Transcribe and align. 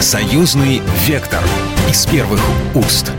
Союзный 0.00 0.80
вектор 1.08 1.42
из 1.90 2.06
первых 2.06 2.40
уст. 2.76 3.10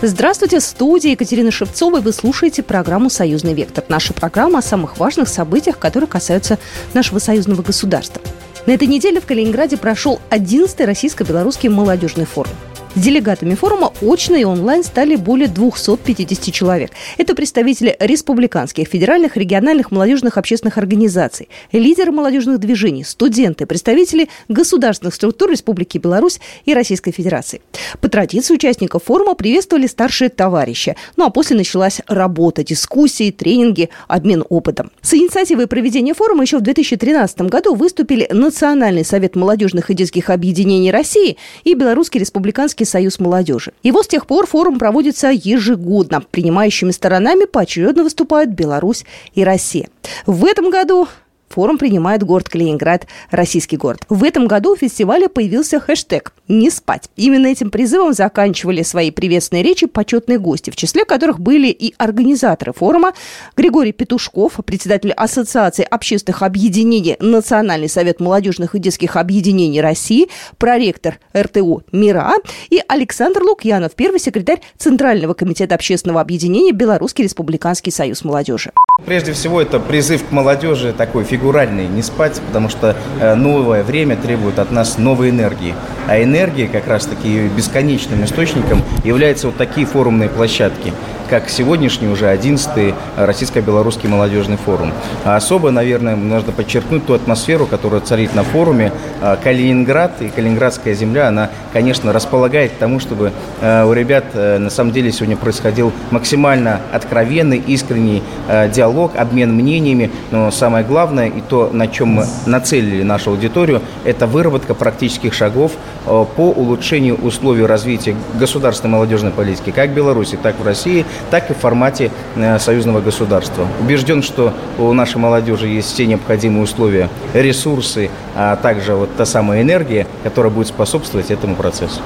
Здравствуйте, 0.00 0.58
в 0.58 0.62
студии 0.62 1.10
Екатерина 1.10 1.50
Шевцова, 1.50 1.98
и 1.98 2.00
вы 2.00 2.12
слушаете 2.12 2.62
программу 2.62 3.10
«Союзный 3.10 3.52
вектор». 3.52 3.84
Наша 3.90 4.14
программа 4.14 4.60
о 4.60 4.62
самых 4.62 4.96
важных 4.96 5.28
событиях, 5.28 5.78
которые 5.78 6.08
касаются 6.08 6.58
нашего 6.94 7.18
союзного 7.18 7.60
государства. 7.60 8.22
На 8.64 8.72
этой 8.72 8.88
неделе 8.88 9.20
в 9.20 9.26
Калининграде 9.26 9.76
прошел 9.76 10.18
11-й 10.30 10.86
российско-белорусский 10.86 11.68
молодежный 11.68 12.24
форум. 12.24 12.54
Делегатами 12.96 13.54
форума 13.54 13.92
очно 14.00 14.36
и 14.36 14.44
онлайн 14.44 14.82
стали 14.82 15.16
более 15.16 15.48
250 15.48 16.50
человек. 16.50 16.92
Это 17.18 17.34
представители 17.34 17.94
республиканских, 18.00 18.88
федеральных, 18.88 19.36
региональных 19.36 19.90
молодежных 19.90 20.38
общественных 20.38 20.78
организаций, 20.78 21.50
лидеры 21.72 22.10
молодежных 22.10 22.58
движений, 22.58 23.04
студенты, 23.04 23.66
представители 23.66 24.30
государственных 24.48 25.14
структур 25.14 25.50
Республики 25.50 25.98
Беларусь 25.98 26.40
и 26.64 26.72
Российской 26.72 27.10
Федерации. 27.10 27.60
По 28.00 28.08
традиции 28.08 28.54
участников 28.54 29.04
форума 29.04 29.34
приветствовали 29.34 29.88
старшие 29.88 30.30
товарищи. 30.30 30.96
Ну 31.16 31.26
а 31.26 31.30
после 31.30 31.54
началась 31.54 32.00
работа, 32.06 32.64
дискуссии, 32.64 33.30
тренинги, 33.30 33.90
обмен 34.08 34.42
опытом. 34.48 34.90
С 35.02 35.12
инициативой 35.12 35.66
проведения 35.66 36.14
форума 36.14 36.44
еще 36.44 36.56
в 36.56 36.62
2013 36.62 37.42
году 37.42 37.74
выступили 37.74 38.26
Национальный 38.30 39.04
совет 39.04 39.36
молодежных 39.36 39.90
и 39.90 39.94
детских 39.94 40.30
объединений 40.30 40.90
России 40.90 41.36
и 41.64 41.74
Белорусский 41.74 42.20
республиканский 42.20 42.85
союз 42.86 43.18
молодежи. 43.18 43.72
Вот 43.90 44.04
с 44.04 44.08
тех 44.08 44.26
пор 44.26 44.46
форум 44.46 44.78
проводится 44.78 45.28
ежегодно. 45.30 46.22
Принимающими 46.30 46.90
сторонами 46.90 47.44
поочередно 47.44 48.04
выступают 48.04 48.50
Беларусь 48.50 49.04
и 49.34 49.44
Россия. 49.44 49.88
В 50.24 50.44
этом 50.44 50.70
году 50.70 51.08
Форум 51.48 51.78
принимает 51.78 52.22
город 52.22 52.48
Калининград, 52.48 53.06
российский 53.30 53.76
город. 53.76 54.00
В 54.08 54.24
этом 54.24 54.46
году 54.46 54.72
у 54.72 54.76
фестиваля 54.76 55.28
появился 55.28 55.80
хэштег 55.80 56.32
«Не 56.48 56.70
спать». 56.70 57.08
Именно 57.16 57.46
этим 57.46 57.70
призывом 57.70 58.12
заканчивали 58.12 58.82
свои 58.82 59.10
приветственные 59.10 59.62
речи 59.62 59.86
почетные 59.86 60.38
гости, 60.38 60.70
в 60.70 60.76
числе 60.76 61.04
которых 61.04 61.40
были 61.40 61.68
и 61.68 61.94
организаторы 61.98 62.72
форума 62.72 63.12
Григорий 63.56 63.92
Петушков, 63.92 64.60
председатель 64.64 65.12
Ассоциации 65.12 65.86
общественных 65.88 66.42
объединений 66.42 67.16
Национальный 67.20 67.88
совет 67.88 68.20
молодежных 68.20 68.74
и 68.74 68.78
детских 68.78 69.16
объединений 69.16 69.80
России, 69.80 70.28
проректор 70.58 71.18
РТУ 71.36 71.82
«Мира» 71.92 72.32
и 72.70 72.82
Александр 72.86 73.42
Лукьянов, 73.42 73.94
первый 73.94 74.20
секретарь 74.20 74.60
Центрального 74.76 75.34
комитета 75.34 75.74
общественного 75.74 76.20
объединения 76.20 76.72
Белорусский 76.72 77.24
республиканский 77.24 77.92
союз 77.92 78.24
молодежи. 78.24 78.72
Прежде 79.04 79.32
всего, 79.32 79.60
это 79.60 79.78
призыв 79.78 80.26
к 80.26 80.32
молодежи 80.32 80.94
такой 80.96 81.24
фигуральный, 81.36 81.86
не 81.86 82.02
спать, 82.02 82.40
потому 82.46 82.68
что 82.68 82.96
э, 83.20 83.34
новое 83.34 83.82
время 83.82 84.16
требует 84.16 84.58
от 84.58 84.70
нас 84.70 84.96
новой 84.96 85.30
энергии. 85.30 85.74
А 86.08 86.22
энергия 86.22 86.66
как 86.66 86.86
раз-таки 86.86 87.48
бесконечным 87.54 88.24
источником 88.24 88.82
являются 89.04 89.48
вот 89.48 89.56
такие 89.56 89.86
форумные 89.86 90.28
площадки 90.28 90.92
как 91.28 91.48
сегодняшний 91.48 92.08
уже 92.08 92.26
11-й 92.26 92.94
Российско-Белорусский 93.16 94.08
молодежный 94.08 94.56
форум. 94.56 94.92
А 95.24 95.36
особо, 95.36 95.70
наверное, 95.70 96.16
нужно 96.16 96.52
подчеркнуть 96.52 97.06
ту 97.06 97.14
атмосферу, 97.14 97.66
которая 97.66 98.00
царит 98.00 98.34
на 98.34 98.44
форуме. 98.44 98.92
А, 99.20 99.36
Калининград 99.36 100.12
и 100.20 100.28
Калининградская 100.28 100.94
земля, 100.94 101.28
она, 101.28 101.50
конечно, 101.72 102.12
располагает 102.12 102.72
к 102.72 102.76
тому, 102.76 103.00
чтобы 103.00 103.32
а, 103.60 103.86
у 103.86 103.92
ребят 103.92 104.24
э, 104.34 104.58
на 104.58 104.70
самом 104.70 104.92
деле 104.92 105.12
сегодня 105.12 105.36
происходил 105.36 105.92
максимально 106.10 106.80
откровенный, 106.92 107.58
искренний 107.58 108.22
а, 108.48 108.68
диалог, 108.68 109.16
обмен 109.16 109.52
мнениями. 109.52 110.10
Но 110.30 110.50
самое 110.50 110.84
главное, 110.84 111.28
и 111.28 111.40
то, 111.40 111.70
на 111.72 111.88
чем 111.88 112.08
мы 112.08 112.26
нацелили 112.46 113.02
нашу 113.02 113.30
аудиторию, 113.30 113.82
это 114.04 114.26
выработка 114.26 114.74
практических 114.74 115.34
шагов 115.34 115.72
по 116.04 116.50
улучшению 116.50 117.16
условий 117.16 117.64
развития 117.64 118.14
государственной 118.38 118.92
молодежной 118.92 119.32
политики 119.32 119.70
как 119.70 119.90
в 119.90 119.94
Беларуси, 119.94 120.38
так 120.40 120.54
и 120.58 120.62
в 120.62 120.66
России– 120.66 121.04
так 121.30 121.50
и 121.50 121.54
в 121.54 121.58
формате 121.58 122.10
э, 122.34 122.58
союзного 122.58 123.00
государства. 123.00 123.66
Убежден, 123.80 124.22
что 124.22 124.52
у 124.78 124.92
нашей 124.92 125.18
молодежи 125.18 125.66
есть 125.66 125.92
все 125.92 126.06
необходимые 126.06 126.62
условия, 126.62 127.08
ресурсы, 127.34 128.10
а 128.34 128.56
также 128.56 128.94
вот 128.94 129.14
та 129.16 129.24
самая 129.24 129.62
энергия, 129.62 130.06
которая 130.22 130.52
будет 130.52 130.68
способствовать 130.68 131.30
этому 131.30 131.54
процессу. 131.54 132.00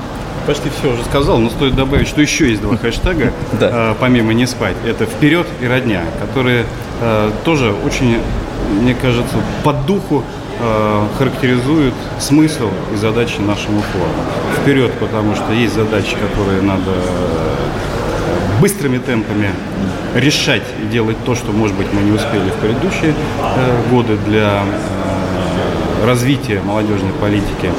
Почти 0.47 0.71
все 0.71 0.93
уже 0.93 1.05
сказал, 1.05 1.39
но 1.39 1.51
стоит 1.51 1.77
добавить, 1.77 2.09
что 2.09 2.21
еще 2.21 2.49
есть 2.49 2.63
два 2.63 2.77
хэштега, 2.83 3.33
да. 3.59 3.95
помимо 4.01 4.33
«не 4.33 4.47
спать». 4.47 4.77
Это 4.87 5.07
«Вперед» 5.07 5.47
и 5.61 5.67
«Родня», 5.67 6.03
которые 6.21 6.65
э, 7.01 7.31
тоже 7.45 7.75
очень, 7.85 8.19
мне 8.81 8.95
кажется, 8.95 9.37
по 9.63 9.73
духу 9.73 10.25
э, 10.61 11.07
характеризуют 11.19 11.95
смысл 12.19 12.69
и 12.93 12.97
задачи 12.97 13.39
нашего 13.39 13.81
форума. 13.81 14.13
Вперед, 14.61 14.93
потому 14.95 15.35
что 15.35 15.53
есть 15.53 15.75
задачи, 15.75 16.17
которые 16.17 16.63
надо 16.63 16.91
быстрыми 18.61 18.99
темпами 18.99 19.51
решать 20.15 20.63
и 20.83 20.87
делать 20.87 21.17
то, 21.25 21.35
что, 21.35 21.53
может 21.53 21.77
быть, 21.77 21.87
мы 21.93 22.03
не 22.03 22.13
успели 22.13 22.51
в 22.51 22.55
предыдущие 22.55 23.15
э, 23.15 23.91
годы 23.91 24.17
для 24.27 24.63
э, 24.63 26.07
развития 26.07 26.61
молодежной 26.61 27.13
политики, 27.21 27.71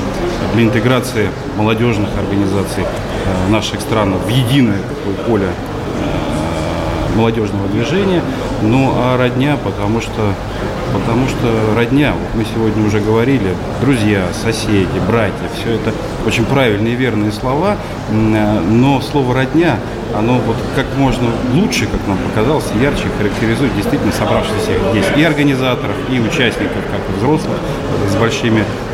для 0.54 0.64
интеграции 0.64 1.30
молодежных 1.58 2.10
организаций 2.18 2.84
э, 2.84 3.52
наших 3.52 3.82
стран 3.82 4.16
в 4.16 4.28
единое 4.30 4.80
поле 5.28 5.48
молодежного 7.16 7.68
движения. 7.68 8.22
Ну 8.62 8.94
а 8.96 9.18
родня, 9.18 9.58
потому 9.64 10.02
что, 10.02 10.34
потому 10.94 11.28
что 11.28 11.76
родня, 11.76 12.14
вот 12.14 12.36
мы 12.36 12.46
сегодня 12.54 12.86
уже 12.86 13.00
говорили, 13.00 13.56
друзья, 13.82 14.28
соседи, 14.34 15.00
братья, 15.08 15.50
все 15.60 15.74
это 15.76 15.94
очень 16.26 16.46
правильные 16.46 16.94
и 16.94 16.98
верные 16.98 17.32
слова, 17.32 17.78
но 18.12 19.02
слово 19.02 19.36
родня 19.36 19.78
оно 20.16 20.40
вот 20.46 20.58
как 20.76 20.86
можно 20.98 21.30
лучше, 21.54 21.86
как 21.86 22.06
нам 22.08 22.18
показалось, 22.18 22.66
ярче 22.82 23.06
характеризует 23.18 23.76
действительно 23.76 24.12
собравшихся 24.12 24.72
здесь 24.92 25.06
и 25.16 25.24
организаторов, 25.24 25.96
и 26.10 26.20
участников, 26.20 26.84
как 26.92 27.00
и 27.10 27.20
взрослых, 27.20 27.58
с 28.10 28.16
большими 28.16 28.60
э, 28.60 28.91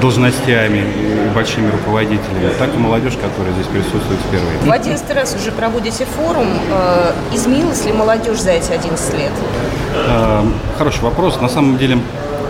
должностями 0.00 0.78
и 0.78 1.28
большими 1.34 1.70
руководителями, 1.70 2.50
так 2.58 2.74
и 2.74 2.78
молодежь, 2.78 3.14
которая 3.14 3.52
здесь 3.54 3.66
присутствует 3.66 4.20
впервые. 4.20 4.58
В 4.60 4.70
11 4.70 5.10
раз 5.14 5.34
уже 5.34 5.52
проводите 5.52 6.04
форум. 6.04 6.46
Э, 6.70 7.12
изменилась 7.32 7.84
ли 7.84 7.92
молодежь 7.92 8.40
за 8.40 8.52
эти 8.52 8.72
11 8.72 9.14
лет? 9.14 9.32
Э, 9.94 10.42
хороший 10.78 11.02
вопрос. 11.02 11.40
На 11.40 11.48
самом 11.48 11.78
деле 11.78 11.98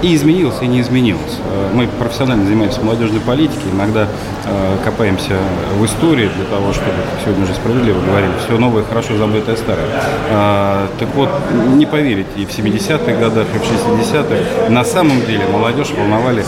и 0.03 0.17
изменилось, 0.17 0.57
и 0.61 0.67
не 0.67 0.81
изменилось. 0.81 1.39
Э, 1.45 1.71
мы 1.73 1.87
профессионально 1.87 2.45
занимаемся 2.45 2.81
молодежной 2.81 3.21
политикой, 3.21 3.71
иногда 3.73 4.09
э, 4.45 4.77
копаемся 4.85 5.37
в 5.79 5.85
истории 5.87 6.29
для 6.37 6.45
того, 6.47 6.73
чтобы, 6.73 6.91
как 6.91 7.23
сегодня 7.25 7.45
уже 7.45 7.55
справедливо 7.55 8.01
говорили, 8.01 8.33
все 8.45 8.59
новое, 8.59 8.83
хорошо 8.83 9.17
забытое 9.17 9.57
старое. 9.57 9.87
Э, 10.31 10.89
так 10.99 11.09
вот, 11.15 11.31
не 11.75 11.87
поверите, 11.87 12.29
и 12.37 12.45
в 12.45 12.51
70-х 12.51 13.13
годах, 13.13 13.47
и 13.55 13.59
в 13.59 13.63
60-х 13.63 14.71
на 14.71 14.85
самом 14.85 15.25
деле 15.25 15.47
молодежь 15.47 15.91
волновали 15.97 16.45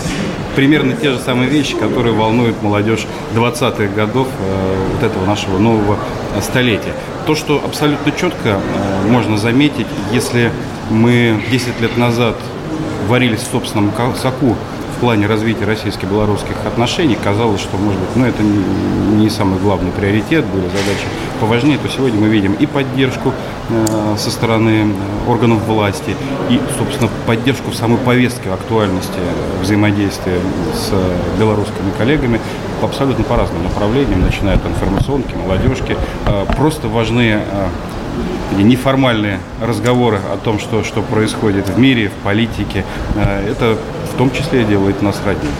примерно 0.54 0.94
те 0.94 1.10
же 1.10 1.19
самые 1.19 1.48
вещи, 1.48 1.75
которые 1.75 2.15
волнуют 2.15 2.62
молодежь 2.62 3.06
20-х 3.34 3.94
годов 3.94 4.28
э, 4.41 4.76
вот 4.92 5.03
этого 5.03 5.25
нашего 5.26 5.59
нового 5.59 5.98
столетия. 6.41 6.94
То, 7.26 7.34
что 7.34 7.62
абсолютно 7.65 8.12
четко 8.12 8.60
э, 8.60 9.09
можно 9.09 9.38
заметить, 9.38 9.87
если 10.12 10.53
мы 10.91 11.43
10 11.50 11.81
лет 11.81 11.97
назад 11.97 12.37
варились 13.09 13.41
в 13.41 13.50
собственном 13.50 13.93
соку 14.20 14.56
плане 15.04 15.26
развития 15.26 15.66
российско-белорусских 15.66 16.56
отношений, 16.65 17.15
казалось, 17.22 17.60
что, 17.60 17.76
может 17.76 18.00
быть, 18.00 18.16
ну, 18.16 18.25
это 18.25 18.42
не 18.42 19.28
самый 19.28 19.59
главный 19.59 19.91
приоритет, 19.91 20.47
были 20.47 20.62
задачи 20.62 21.06
поважнее, 21.41 21.76
то 21.76 21.91
сегодня 21.91 22.19
мы 22.19 22.28
видим 22.28 22.54
и 22.54 22.65
поддержку 22.65 23.34
э, 23.69 24.14
со 24.16 24.31
стороны 24.31 24.87
э, 24.87 25.31
органов 25.31 25.62
власти, 25.66 26.16
и, 26.48 26.59
собственно, 26.78 27.10
поддержку 27.26 27.70
в 27.70 27.75
самой 27.75 27.98
повестке 27.98 28.48
актуальности 28.48 29.19
взаимодействия 29.60 30.41
с 30.72 30.91
белорусскими 31.38 31.90
коллегами 31.99 32.40
абсолютно 32.82 33.25
по 33.25 33.37
разным 33.37 33.62
направлениям, 33.62 34.23
начиная 34.23 34.55
от 34.55 34.64
информационки, 34.64 35.34
молодежки. 35.34 35.99
Э, 36.25 36.46
просто 36.56 36.88
важны 36.88 37.43
неформальные 38.56 39.40
разговоры 39.61 40.19
о 40.32 40.37
том, 40.37 40.58
что, 40.58 40.84
что 40.84 41.02
происходит 41.02 41.69
в 41.69 41.78
мире, 41.78 42.08
в 42.08 42.25
политике, 42.25 42.84
э, 43.16 43.50
это 43.50 43.76
в 44.12 44.16
том 44.16 44.31
числе 44.31 44.64
делает 44.64 45.02
нас 45.02 45.20
роднее. 45.25 45.52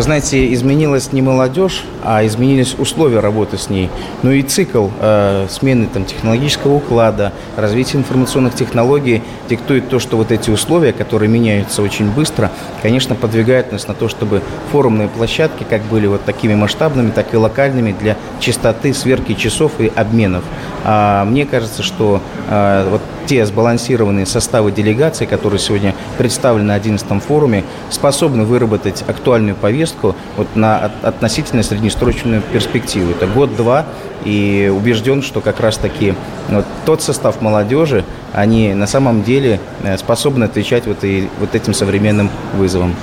знаете, 0.00 0.52
изменилась 0.54 1.12
не 1.12 1.22
молодежь, 1.22 1.84
а 2.02 2.24
изменились 2.26 2.74
условия 2.78 3.20
работы 3.20 3.58
с 3.58 3.68
ней. 3.68 3.90
Ну 4.22 4.30
и 4.30 4.42
цикл 4.42 4.88
э, 5.00 5.46
смены 5.50 5.88
там, 5.92 6.04
технологического 6.04 6.74
уклада, 6.74 7.32
развития 7.56 7.98
информационных 7.98 8.54
технологий 8.54 9.22
диктует 9.48 9.88
то, 9.88 9.98
что 9.98 10.16
вот 10.16 10.32
эти 10.32 10.50
условия, 10.50 10.92
которые 10.92 11.28
меняются 11.28 11.82
очень 11.82 12.10
быстро, 12.10 12.50
конечно, 12.82 13.14
подвигают 13.14 13.72
нас 13.72 13.88
на 13.88 13.94
то, 13.94 14.08
чтобы 14.08 14.42
форумные 14.72 15.08
площадки 15.08 15.64
как 15.68 15.82
были 15.82 16.06
вот 16.06 16.24
такими 16.24 16.54
масштабными, 16.54 17.10
так 17.10 17.32
и 17.34 17.36
локальными 17.36 17.94
для 17.98 18.16
чистоты, 18.40 18.94
сверки 18.94 19.34
часов 19.34 19.72
и 19.78 19.90
обменов. 19.94 20.44
А 20.84 21.24
мне 21.24 21.46
кажется, 21.46 21.82
что 21.82 22.20
э, 22.48 22.88
вот 22.90 23.02
те 23.26 23.46
сбалансированные 23.46 24.26
составы 24.26 24.72
делегаций, 24.72 25.24
которые 25.24 25.60
сегодня 25.60 25.94
представлены 26.18 26.68
на 26.68 26.74
11 26.74 27.22
форуме, 27.22 27.64
способны 27.88 28.44
выработать 28.44 29.04
актуальную 29.06 29.54
повестку 29.54 30.16
вот 30.36 30.48
на 30.56 30.90
относительно 31.02 31.62
среднесрочную 31.90 32.42
перспективу. 32.52 33.10
Это 33.10 33.26
год-два, 33.26 33.86
и 34.24 34.72
убежден, 34.74 35.22
что 35.22 35.40
как 35.40 35.60
раз-таки 35.60 36.14
вот 36.48 36.64
тот 36.84 37.02
состав 37.02 37.40
молодежи, 37.40 38.04
они 38.32 38.74
на 38.74 38.86
самом 38.86 39.22
деле 39.22 39.60
э, 39.82 39.96
способны 39.96 40.44
отвечать 40.44 40.86
вот, 40.86 41.04
и, 41.04 41.28
вот 41.38 41.54
этим 41.54 41.74
современным 41.74 42.30
вызовам. 42.54 42.94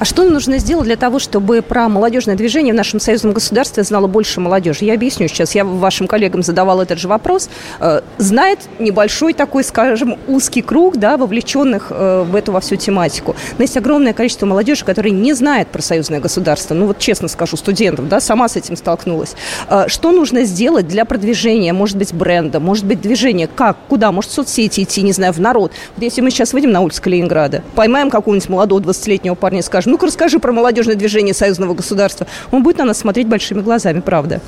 А 0.00 0.04
что 0.04 0.24
нужно 0.28 0.58
сделать 0.58 0.86
для 0.86 0.96
того, 0.96 1.20
чтобы 1.20 1.62
про 1.62 1.88
молодежное 1.88 2.34
движение 2.34 2.74
в 2.74 2.76
нашем 2.76 2.98
союзном 2.98 3.32
государстве 3.32 3.84
знало 3.84 4.08
больше 4.08 4.40
молодежи? 4.40 4.84
Я 4.84 4.94
объясню 4.94 5.28
сейчас. 5.28 5.54
Я 5.54 5.64
вашим 5.64 6.08
коллегам 6.08 6.42
задавал 6.42 6.80
этот 6.80 6.98
же 6.98 7.06
вопрос. 7.06 7.48
Э, 7.78 8.00
знает 8.18 8.58
небольшой 8.80 9.34
такой, 9.34 9.62
скажем, 9.62 10.18
узкий 10.26 10.62
круг, 10.62 10.96
да, 10.96 11.16
вовлеченных 11.16 11.86
э, 11.90 12.24
в 12.28 12.34
эту 12.34 12.50
во 12.50 12.60
всю 12.60 12.74
тематику. 12.74 13.36
Но 13.56 13.62
есть 13.62 13.76
огромное 13.76 14.12
количество 14.12 14.46
молодежи, 14.46 14.84
которые 14.84 15.12
не 15.12 15.32
знает 15.32 15.68
про 15.68 15.80
союзное 15.80 16.18
государство. 16.18 16.74
Ну 16.74 16.86
вот 16.86 16.98
честно 16.98 17.28
скажу, 17.28 17.56
студентов, 17.56 18.08
да, 18.08 18.18
сама 18.18 18.48
с 18.48 18.56
этим 18.56 18.76
столкнулась. 18.76 19.36
Э, 19.68 19.84
что 19.86 20.10
нужно 20.10 20.42
сделать 20.42 20.88
для 20.88 21.04
продвижения, 21.04 21.72
может 21.72 21.96
быть, 21.96 22.12
бренда, 22.12 22.58
может 22.58 22.84
быть, 22.84 23.00
движения? 23.00 23.46
Как? 23.46 23.76
Куда? 23.88 24.10
Может, 24.10 24.32
в 24.32 24.34
соцсети 24.34 24.82
идти, 24.82 25.02
не 25.02 25.12
знаю, 25.12 25.32
в 25.32 25.40
народ? 25.40 25.70
Вот 25.94 26.02
если 26.02 26.20
мы 26.20 26.32
сейчас 26.32 26.52
выйдем 26.52 26.72
на 26.72 26.80
улицу 26.80 27.00
Калининграда, 27.00 27.62
поймаем 27.76 28.10
какого-нибудь 28.10 28.48
молодого 28.48 28.80
20-летнего 28.80 29.36
парня 29.36 29.60
и 29.60 29.62
скажем, 29.62 29.93
ну-ка 29.94 30.06
расскажи 30.06 30.40
про 30.40 30.50
молодежное 30.50 30.96
движение 30.96 31.34
союзного 31.34 31.72
государства, 31.72 32.26
он 32.50 32.64
будет 32.64 32.78
на 32.78 32.84
нас 32.84 32.98
смотреть 32.98 33.28
большими 33.28 33.60
глазами, 33.60 34.00
правда. 34.00 34.40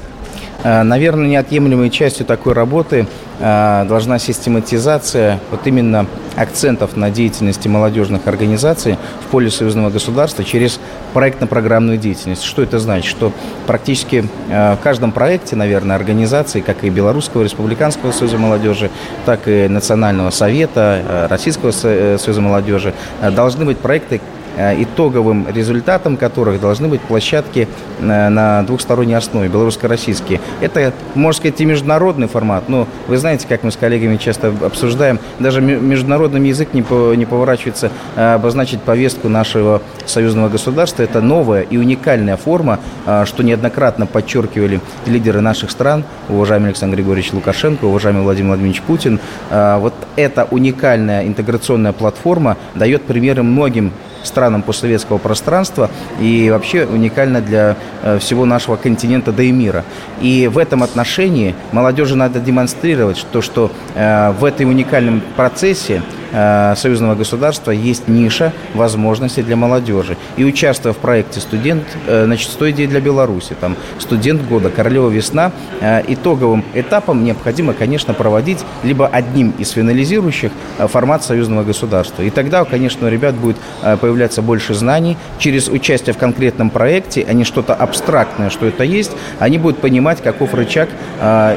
Э, 0.64 0.82
наверное, 0.82 1.28
неотъемлемой 1.28 1.88
частью 1.90 2.26
такой 2.26 2.52
работы 2.52 3.06
э, 3.38 3.84
должна 3.88 4.18
систематизация 4.18 5.38
вот 5.52 5.64
именно 5.68 6.06
акцентов 6.34 6.96
на 6.96 7.12
деятельности 7.12 7.68
молодежных 7.68 8.26
организаций 8.26 8.98
в 9.24 9.30
поле 9.30 9.48
союзного 9.48 9.90
государства 9.90 10.42
через 10.42 10.80
проектно-программную 11.12 11.96
деятельность. 11.96 12.42
Что 12.42 12.62
это 12.62 12.80
значит? 12.80 13.08
Что 13.08 13.32
практически 13.68 14.28
э, 14.48 14.74
в 14.74 14.82
каждом 14.82 15.12
проекте, 15.12 15.54
наверное, 15.54 15.94
организации, 15.94 16.60
как 16.60 16.82
и 16.82 16.90
Белорусского 16.90 17.44
республиканского 17.44 18.10
союза 18.10 18.36
молодежи, 18.38 18.90
так 19.26 19.46
и 19.46 19.68
Национального 19.68 20.30
совета, 20.30 21.28
Российского 21.30 21.70
союза 21.70 22.40
молодежи, 22.40 22.94
должны 23.22 23.64
быть 23.64 23.78
проекты, 23.78 24.20
Э, 24.20 24.35
итоговым 24.56 25.46
результатом 25.48 26.16
которых 26.16 26.60
должны 26.60 26.88
быть 26.88 27.00
площадки 27.00 27.68
э, 27.98 28.28
на 28.28 28.62
двухсторонней 28.62 29.16
основе, 29.16 29.48
белорусско-российские. 29.48 30.40
Это, 30.60 30.92
можно 31.14 31.38
сказать, 31.38 31.60
и 31.60 31.64
международный 31.64 32.26
формат, 32.26 32.68
но 32.68 32.88
вы 33.06 33.16
знаете, 33.18 33.46
как 33.48 33.62
мы 33.62 33.70
с 33.70 33.76
коллегами 33.76 34.16
часто 34.16 34.54
обсуждаем, 34.64 35.18
даже 35.38 35.60
международным 35.60 36.42
язык 36.44 36.72
не, 36.72 36.84
не 37.16 37.26
поворачивается 37.26 37.90
э, 38.16 38.34
обозначить 38.34 38.80
повестку 38.80 39.28
нашего 39.28 39.82
союзного 40.06 40.48
государства. 40.48 41.02
Это 41.02 41.20
новая 41.20 41.62
и 41.62 41.76
уникальная 41.76 42.36
форма, 42.36 42.78
что 43.24 43.42
неоднократно 43.42 44.06
подчеркивали 44.06 44.80
лидеры 45.06 45.40
наших 45.40 45.70
стран, 45.70 46.04
уважаемый 46.28 46.68
Александр 46.68 46.96
Григорьевич 46.96 47.32
Лукашенко, 47.32 47.84
уважаемый 47.84 48.22
Владимир 48.22 48.48
Владимирович 48.48 48.82
Путин. 48.82 49.20
Вот 49.50 49.94
эта 50.16 50.46
уникальная 50.50 51.26
интеграционная 51.26 51.92
платформа 51.92 52.56
дает 52.74 53.02
примеры 53.02 53.42
многим 53.42 53.92
странам 54.26 54.62
постсоветского 54.62 55.18
пространства 55.18 55.90
и 56.20 56.50
вообще 56.50 56.84
уникально 56.84 57.40
для 57.40 57.76
э, 58.02 58.18
всего 58.18 58.44
нашего 58.44 58.76
континента, 58.76 59.32
да 59.32 59.42
и 59.42 59.52
мира. 59.52 59.84
И 60.20 60.48
в 60.52 60.58
этом 60.58 60.82
отношении 60.82 61.54
молодежи 61.72 62.16
надо 62.16 62.40
демонстрировать 62.40 63.26
то, 63.32 63.40
что 63.42 63.70
э, 63.94 64.32
в 64.38 64.44
этой 64.44 64.66
уникальном 64.66 65.22
процессе 65.36 66.02
союзного 66.30 67.14
государства 67.14 67.70
есть 67.70 68.08
ниша 68.08 68.52
возможностей 68.74 69.42
для 69.42 69.56
молодежи. 69.56 70.16
И 70.36 70.44
участвуя 70.44 70.92
в 70.92 70.98
проекте 70.98 71.40
«Студент», 71.40 71.84
э, 72.06 72.24
значит, 72.24 72.50
100 72.50 72.70
идей 72.70 72.86
для 72.86 73.00
Беларуси, 73.00 73.54
там, 73.60 73.76
«Студент 73.98 74.42
года», 74.42 74.70
«Королева 74.70 75.08
весна», 75.08 75.52
э, 75.80 76.02
итоговым 76.08 76.64
этапом 76.74 77.24
необходимо, 77.24 77.72
конечно, 77.72 78.14
проводить 78.14 78.64
либо 78.82 79.06
одним 79.06 79.52
из 79.58 79.70
финализирующих 79.70 80.52
формат 80.78 81.24
союзного 81.24 81.64
государства. 81.64 82.22
И 82.22 82.30
тогда, 82.30 82.64
конечно, 82.64 83.06
у 83.06 83.10
ребят 83.10 83.34
будет 83.34 83.56
появляться 84.00 84.42
больше 84.42 84.74
знаний. 84.74 85.16
Через 85.38 85.68
участие 85.68 86.14
в 86.14 86.18
конкретном 86.18 86.70
проекте, 86.70 87.24
а 87.28 87.32
не 87.32 87.44
что-то 87.44 87.74
абстрактное, 87.74 88.50
что 88.50 88.66
это 88.66 88.84
есть, 88.84 89.12
они 89.38 89.58
будут 89.58 89.78
понимать, 89.78 90.22
каков 90.22 90.54
рычаг 90.54 90.88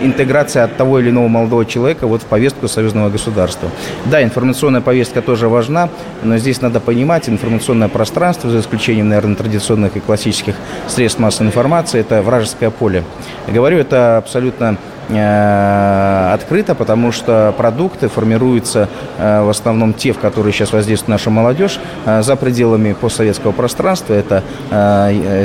интеграции 0.01 0.61
от 0.61 0.77
того 0.77 0.99
или 0.99 1.09
иного 1.09 1.27
молодого 1.27 1.65
человека 1.65 2.07
вот 2.07 2.21
в 2.21 2.25
повестку 2.25 2.67
союзного 2.67 3.09
государства. 3.09 3.69
Да, 4.05 4.23
информационная 4.23 4.59
информационная 4.69 4.81
повестка 4.81 5.21
тоже 5.23 5.47
важна, 5.47 5.89
но 6.23 6.37
здесь 6.37 6.61
надо 6.61 6.79
понимать, 6.79 7.27
информационное 7.27 7.87
пространство, 7.87 8.51
за 8.51 8.59
исключением, 8.59 9.09
наверное, 9.09 9.35
традиционных 9.35 9.97
и 9.97 9.99
классических 9.99 10.53
средств 10.87 11.19
массовой 11.19 11.47
информации, 11.47 12.01
это 12.01 12.21
вражеское 12.21 12.69
поле. 12.69 13.03
Я 13.47 13.53
говорю 13.53 13.79
это 13.79 14.17
абсолютно 14.17 14.77
открыто, 15.09 16.75
потому 16.75 17.11
что 17.11 17.53
продукты 17.57 18.09
формируются 18.09 18.87
э, 19.17 19.41
в 19.41 19.49
основном 19.49 19.93
те, 19.93 20.13
в 20.13 20.19
которые 20.19 20.53
сейчас 20.53 20.71
воздействует 20.71 21.09
наша 21.09 21.31
молодежь, 21.31 21.79
э, 22.05 22.21
за 22.21 22.35
пределами 22.35 22.93
постсоветского 22.93 23.51
пространства. 23.51 24.13
Это 24.13 24.43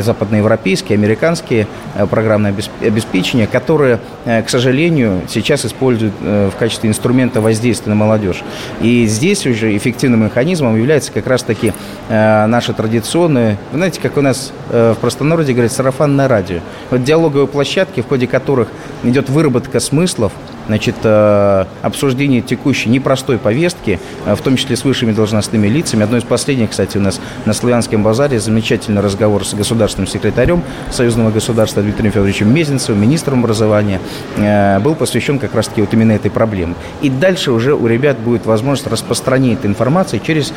западноевропейские, 0.05 0.97
американские 0.97 1.67
программные 2.11 2.55
обеспечения, 2.83 3.47
которые, 3.47 4.01
к 4.25 4.49
сожалению, 4.49 5.23
сейчас 5.29 5.65
используют 5.65 6.15
в 6.21 6.53
качестве 6.59 6.91
инструмента 6.91 7.41
воздействия 7.41 7.91
на 7.91 7.97
молодежь. 7.97 8.43
И 8.81 9.07
здесь 9.07 9.47
уже 9.47 9.77
эффективным 9.77 10.25
механизмом 10.25 10.77
является 10.77 11.13
как 11.13 11.27
раз-таки 11.27 11.73
наши 12.09 12.73
традиционные, 12.73 13.57
знаете, 13.73 14.01
как 14.01 14.17
у 14.17 14.21
нас 14.21 14.53
в 14.71 14.97
простонародье 15.01 15.55
говорят, 15.55 15.73
сарафанное 15.73 16.29
радио. 16.29 16.59
Вот 16.91 17.05
диалоговые 17.05 17.47
площадки, 17.47 18.01
в 18.01 18.09
ходе 18.09 18.27
которых 18.27 18.69
идет 19.03 19.29
выработка 19.31 19.54
смыслов, 19.81 20.33
значит, 20.67 20.97
э, 21.03 21.65
обсуждение 21.83 22.41
текущей 22.41 22.89
непростой 22.89 23.39
повестки, 23.39 24.01
э, 24.27 24.35
в 24.35 24.41
том 24.41 24.57
числе 24.57 24.77
с 24.77 24.85
высшими 24.85 25.13
должностными 25.13 25.67
лицами. 25.67 26.05
Одно 26.05 26.17
из 26.17 26.25
последних, 26.25 26.71
кстати, 26.71 26.99
у 26.99 27.01
нас 27.01 27.21
на 27.45 27.53
Славянском 27.53 28.03
базаре 28.03 28.41
замечательный 28.41 29.01
разговор 29.01 29.47
с 29.47 29.55
государственным 29.55 30.07
секретарем 30.07 30.63
Союзного 30.91 31.31
государства 31.31 31.83
Дмитрием 31.83 32.13
Федоровичем 32.13 32.53
Мезенцевым, 32.53 33.01
министром 33.01 33.41
образования, 33.41 34.01
э, 34.37 34.79
был 34.81 34.95
посвящен 34.95 35.39
как 35.39 35.55
раз-таки 35.55 35.81
вот 35.81 35.93
именно 35.93 36.13
этой 36.13 36.31
проблеме. 36.31 36.75
И 37.03 37.11
дальше 37.11 37.53
уже 37.53 37.75
у 37.75 37.87
ребят 37.87 38.19
будет 38.19 38.47
возможность 38.47 38.87
распространить 38.91 39.59
эту 39.61 39.69
информацию 39.69 40.21
через 40.25 40.53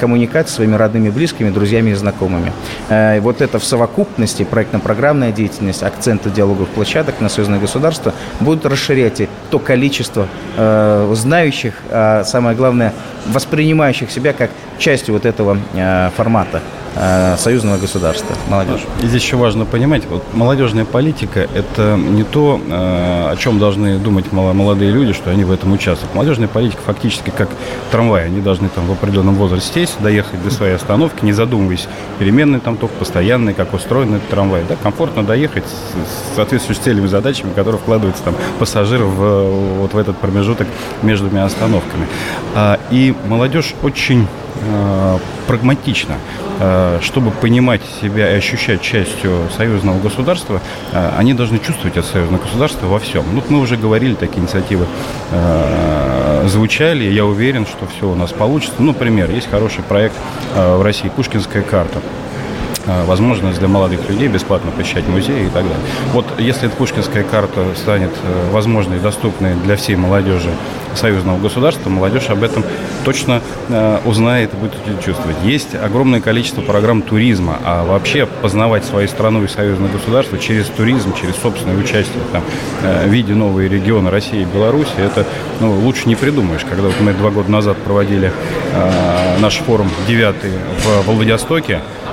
коммуникацию 0.00 0.52
с 0.52 0.56
своими 0.56 0.76
родными, 0.76 1.10
близкими, 1.10 1.50
друзьями 1.50 1.90
и 1.90 1.94
знакомыми. 1.94 2.52
Вот 3.20 3.40
это 3.40 3.58
в 3.58 3.64
совокупности 3.64 4.44
проектно-программная 4.44 5.32
деятельность, 5.32 5.82
акценты 5.82 6.30
диалогов 6.30 6.68
площадок 6.68 7.20
на 7.20 7.28
союзное 7.28 7.58
государство 7.58 8.12
будут 8.40 8.66
расширять 8.66 9.20
то 9.54 9.60
количество 9.60 10.26
э, 10.56 11.12
знающих, 11.14 11.74
а 11.88 12.24
самое 12.24 12.56
главное, 12.56 12.92
воспринимающих 13.26 14.10
себя 14.10 14.32
как 14.32 14.50
частью 14.78 15.14
вот 15.14 15.26
этого 15.26 15.58
э, 15.74 16.10
формата. 16.16 16.62
Э, 16.96 17.36
союзного 17.38 17.76
государства, 17.76 18.36
молодежь. 18.48 18.82
И 19.02 19.06
здесь 19.08 19.22
еще 19.22 19.36
важно 19.36 19.64
понимать, 19.64 20.04
вот 20.08 20.22
молодежная 20.32 20.84
политика– 20.84 21.40
это 21.54 21.96
не 21.96 22.22
то, 22.22 22.60
э, 22.64 23.32
о 23.32 23.36
чем 23.36 23.58
должны 23.58 23.98
думать 23.98 24.30
молодые 24.30 24.92
люди, 24.92 25.12
что 25.12 25.30
они 25.30 25.42
в 25.42 25.50
этом 25.50 25.72
участвуют. 25.72 26.14
Молодежная 26.14 26.46
политика 26.46 26.80
фактически 26.86 27.30
как 27.30 27.48
трамвай. 27.90 28.26
Они 28.26 28.40
должны 28.40 28.68
там 28.68 28.86
в 28.86 28.92
определенном 28.92 29.34
возрасте 29.34 29.72
сесть, 29.74 30.00
доехать 30.00 30.40
до 30.44 30.52
своей 30.52 30.76
остановки, 30.76 31.24
не 31.24 31.32
задумываясь, 31.32 31.88
переменный 32.20 32.60
там 32.60 32.76
только 32.76 32.94
постоянный, 32.94 33.54
как 33.54 33.74
устроен 33.74 34.14
этот 34.14 34.28
трамвай. 34.28 34.62
Да, 34.68 34.76
комфортно 34.80 35.24
доехать 35.24 35.64
с 35.64 36.36
соответствующими 36.36 36.84
целями 36.84 37.06
и 37.06 37.08
задачами, 37.08 37.52
которые 37.54 37.80
вкладываются 37.80 38.22
там 38.22 38.36
пассажир 38.60 39.02
в, 39.02 39.78
вот 39.80 39.94
в 39.94 39.98
этот 39.98 40.16
промежуток 40.18 40.68
между 41.02 41.26
двумя 41.26 41.44
остановками. 41.44 42.06
А, 42.54 42.78
и 42.92 43.13
молодежь 43.26 43.74
очень 43.82 44.26
э, 44.62 45.18
прагматично. 45.46 46.16
Э, 46.60 47.00
чтобы 47.02 47.32
понимать 47.32 47.80
себя 48.00 48.32
и 48.32 48.36
ощущать 48.36 48.80
частью 48.80 49.48
союзного 49.56 49.98
государства, 49.98 50.60
э, 50.92 51.10
они 51.18 51.34
должны 51.34 51.58
чувствовать 51.58 51.96
это 51.96 52.06
союзное 52.06 52.38
государство 52.38 52.86
во 52.86 53.00
всем. 53.00 53.24
Ну, 53.32 53.42
мы 53.48 53.58
уже 53.58 53.76
говорили, 53.76 54.14
такие 54.14 54.40
инициативы 54.40 54.86
э, 55.32 56.46
звучали, 56.46 57.04
я 57.04 57.26
уверен, 57.26 57.66
что 57.66 57.86
все 57.86 58.08
у 58.08 58.14
нас 58.14 58.30
получится. 58.30 58.76
Ну, 58.78 58.86
например, 58.86 59.30
есть 59.30 59.50
хороший 59.50 59.82
проект 59.82 60.14
в 60.54 60.82
России 60.82 61.08
«Пушкинская 61.08 61.62
карта». 61.62 62.00
Возможность 62.86 63.58
для 63.58 63.68
молодых 63.68 64.08
людей 64.08 64.28
бесплатно 64.28 64.70
посещать 64.70 65.06
музеи 65.08 65.46
и 65.46 65.50
так 65.50 65.62
далее. 65.64 65.78
Вот 66.12 66.26
если 66.38 66.66
эта 66.66 66.76
пушкинская 66.76 67.24
карта 67.24 67.64
станет 67.76 68.10
возможной 68.50 68.98
и 68.98 69.00
доступной 69.00 69.54
для 69.54 69.76
всей 69.76 69.96
молодежи 69.96 70.50
союзного 70.94 71.38
государства, 71.38 71.90
молодежь 71.90 72.28
об 72.28 72.42
этом 72.42 72.64
точно 73.04 73.40
узнает 74.04 74.52
и 74.54 74.56
будет 74.56 74.74
чувствовать. 75.04 75.36
Есть 75.42 75.74
огромное 75.74 76.20
количество 76.20 76.60
программ 76.62 77.02
туризма, 77.02 77.58
а 77.64 77.84
вообще 77.84 78.26
познавать 78.26 78.84
свою 78.84 79.08
страну 79.08 79.42
и 79.44 79.48
союзное 79.48 79.90
государство 79.90 80.38
через 80.38 80.66
туризм, 80.66 81.14
через 81.20 81.36
собственное 81.36 81.76
участие 81.76 82.22
там, 82.32 82.42
в 82.82 83.08
виде 83.08 83.34
новые 83.34 83.68
регионы 83.68 84.10
России 84.10 84.42
и 84.42 84.44
Беларуси, 84.44 84.92
это 84.98 85.26
ну, 85.60 85.72
лучше 85.80 86.08
не 86.08 86.14
придумаешь. 86.14 86.64
Когда 86.68 86.88
вот 86.88 87.00
мы 87.00 87.12
два 87.12 87.30
года 87.30 87.50
назад 87.50 87.76
проводили 87.78 88.32
э, 88.72 89.38
наш 89.40 89.56
форум 89.56 89.90
девятый 90.06 90.50
в 90.84 91.10
Владивостоке, 91.10 91.80
э, 91.80 92.03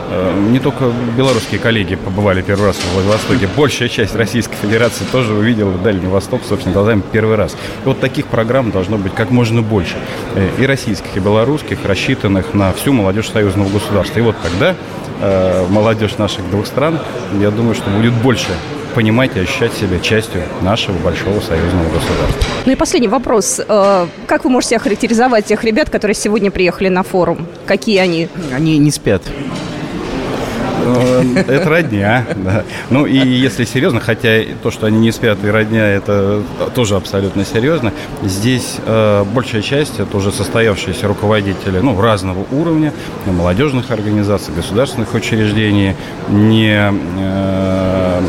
не 0.50 0.60
только 0.60 0.92
белорусские 1.16 1.60
коллеги 1.60 1.96
побывали 1.96 2.42
первый 2.42 2.68
раз 2.68 2.76
в 2.76 2.94
Владивостоке, 2.94 3.48
большая 3.56 3.90
часть 3.90 4.16
Российской 4.16 4.56
Федерации 4.56 5.06
тоже 5.12 5.34
увидела 5.34 5.78
Дальний 5.78 6.08
Восток, 6.08 6.42
собственно, 6.48 6.74
глазами 6.74 7.02
первый 7.12 7.38
раз. 7.38 7.54
И 7.54 7.88
вот 7.88 8.00
таких 8.00 8.28
программ 8.28 8.72
должно 8.72 8.98
быть 8.98 9.14
как 9.14 9.30
можно 9.30 9.62
больше. 9.62 9.96
Э, 10.36 10.50
и 10.60 10.66
российских, 10.66 11.16
и 11.16 11.20
белорусских, 11.20 11.80
рассчитанных 11.86 12.54
на 12.54 12.74
всю 12.74 12.94
молодежь 12.94 13.30
союзного 13.30 13.70
государства. 13.70 14.20
И 14.20 14.22
вот 14.22 14.36
тогда 14.42 14.76
э, 15.22 15.66
молодежь 15.70 16.18
наших 16.18 16.50
двух 16.50 16.68
стран, 16.68 17.00
я 17.40 17.52
думаю, 17.52 17.76
что 17.76 17.90
будет 17.90 18.14
больше 18.14 18.50
понимать 18.94 19.38
и 19.38 19.40
ощущать 19.40 19.74
себя 19.74 20.00
частью 20.00 20.44
нашего 20.62 20.98
большого 20.98 21.40
союзного 21.40 21.86
государства. 21.86 22.44
Ну 22.66 22.72
и 22.74 22.76
последний 22.76 23.08
вопрос. 23.08 23.62
Э, 23.66 24.08
как 24.28 24.44
вы 24.44 24.50
можете 24.50 24.76
охарактеризовать 24.76 25.46
тех 25.46 25.64
ребят, 25.64 25.90
которые 25.90 26.16
сегодня 26.16 26.52
приехали 26.52 26.90
на 26.90 27.04
форум? 27.04 27.48
Какие 27.66 28.00
они? 28.00 28.28
Они 28.54 28.78
не 28.78 28.92
спят. 28.92 29.22
Э, 30.84 31.24
это 31.48 31.70
родня, 31.70 32.26
да. 32.36 32.64
Ну 32.90 33.06
и 33.06 33.18
если 33.18 33.66
серьезно, 33.66 34.00
хотя 34.00 34.42
то, 34.62 34.72
что 34.72 34.88
они 34.88 35.00
не 35.00 35.12
спят 35.12 35.38
и 35.44 35.48
родня, 35.48 35.88
это 35.88 36.44
тоже 36.76 36.96
абсолютно 36.96 37.46
серьезно, 37.46 37.94
здесь 38.24 38.78
э, 38.86 39.24
большая 39.34 39.62
часть 39.62 40.00
это 40.00 40.16
уже 40.18 40.32
состоявшиеся 40.32 41.08
руководители 41.08 41.80
ну, 41.80 42.00
разного 42.00 42.46
уровня, 42.52 42.94
молодежных 43.26 43.92
организаций, 43.92 44.54
государственных 44.54 45.14
учреждений, 45.14 45.96
не 46.30 46.92
э, 47.20 48.22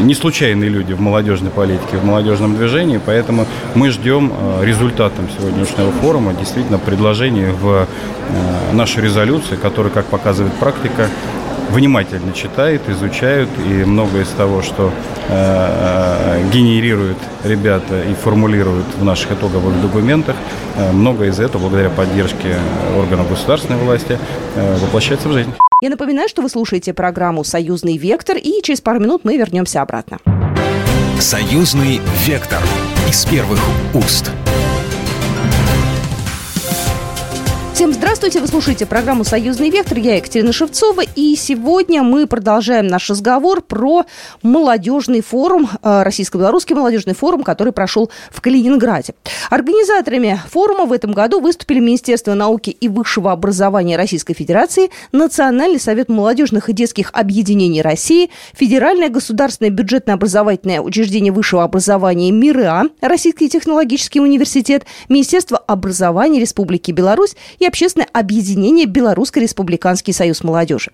не 0.00 0.14
случайные 0.14 0.68
люди 0.68 0.92
в 0.92 1.00
молодежной 1.00 1.50
политике, 1.50 1.96
в 1.96 2.04
молодежном 2.04 2.56
движении, 2.56 3.00
поэтому 3.04 3.46
мы 3.74 3.90
ждем 3.90 4.32
результатом 4.62 5.26
сегодняшнего 5.36 5.90
форума 5.90 6.32
действительно 6.34 6.78
предложений 6.78 7.46
в 7.60 7.88
нашу 8.72 9.00
резолюцию, 9.00 9.58
которая, 9.58 9.92
как 9.92 10.06
показывает 10.06 10.52
практика, 10.54 11.08
внимательно 11.70 12.32
читают, 12.32 12.88
изучают, 12.88 13.48
и 13.58 13.84
многое 13.84 14.22
из 14.22 14.28
того, 14.28 14.62
что 14.62 14.92
э, 15.28 16.48
генерируют 16.52 17.18
ребята 17.44 18.02
и 18.02 18.14
формулируют 18.14 18.86
в 18.98 19.04
наших 19.04 19.32
итоговых 19.32 19.80
документах, 19.80 20.36
э, 20.76 20.92
многое 20.92 21.30
из 21.30 21.40
этого, 21.40 21.62
благодаря 21.62 21.90
поддержке 21.90 22.56
органов 22.96 23.28
государственной 23.28 23.78
власти, 23.78 24.18
э, 24.54 24.76
воплощается 24.76 25.28
в 25.28 25.32
жизнь. 25.32 25.52
Я 25.82 25.90
напоминаю, 25.90 26.28
что 26.28 26.42
вы 26.42 26.48
слушаете 26.48 26.94
программу 26.94 27.44
«Союзный 27.44 27.98
вектор», 27.98 28.36
и 28.36 28.62
через 28.62 28.80
пару 28.80 29.00
минут 29.00 29.22
мы 29.24 29.36
вернемся 29.36 29.82
обратно. 29.82 30.18
«Союзный 31.20 32.00
вектор» 32.26 32.60
из 33.08 33.24
первых 33.26 33.60
уст. 33.94 34.30
Всем 37.76 37.92
здравствуйте! 37.92 38.40
Вы 38.40 38.46
слушаете 38.46 38.86
программу 38.86 39.22
«Союзный 39.22 39.68
вектор». 39.68 39.98
Я 39.98 40.16
Екатерина 40.16 40.50
Шевцова. 40.50 41.02
И 41.14 41.36
сегодня 41.36 42.02
мы 42.02 42.26
продолжаем 42.26 42.86
наш 42.86 43.10
разговор 43.10 43.60
про 43.60 44.06
молодежный 44.42 45.20
форум, 45.20 45.68
э, 45.82 46.02
российско-белорусский 46.02 46.74
молодежный 46.74 47.12
форум, 47.12 47.42
который 47.42 47.74
прошел 47.74 48.10
в 48.30 48.40
Калининграде. 48.40 49.12
Организаторами 49.50 50.40
форума 50.48 50.86
в 50.86 50.92
этом 50.94 51.12
году 51.12 51.40
выступили 51.40 51.80
Министерство 51.80 52.32
науки 52.32 52.70
и 52.70 52.88
высшего 52.88 53.30
образования 53.30 53.98
Российской 53.98 54.32
Федерации, 54.32 54.88
Национальный 55.12 55.78
совет 55.78 56.08
молодежных 56.08 56.70
и 56.70 56.72
детских 56.72 57.10
объединений 57.12 57.82
России, 57.82 58.30
Федеральное 58.54 59.10
государственное 59.10 59.70
бюджетно-образовательное 59.70 60.80
учреждение 60.80 61.30
высшего 61.30 61.62
образования 61.62 62.30
МИРА, 62.30 62.84
Российский 63.02 63.50
технологический 63.50 64.20
университет, 64.20 64.86
Министерство 65.10 65.58
образования 65.58 66.40
Республики 66.40 66.90
Беларусь 66.90 67.36
и 67.58 67.65
общественное 67.68 68.08
объединение 68.12 68.86
Белорусский 68.86 69.42
республиканский 69.42 70.12
союз 70.12 70.42
молодежи. 70.42 70.92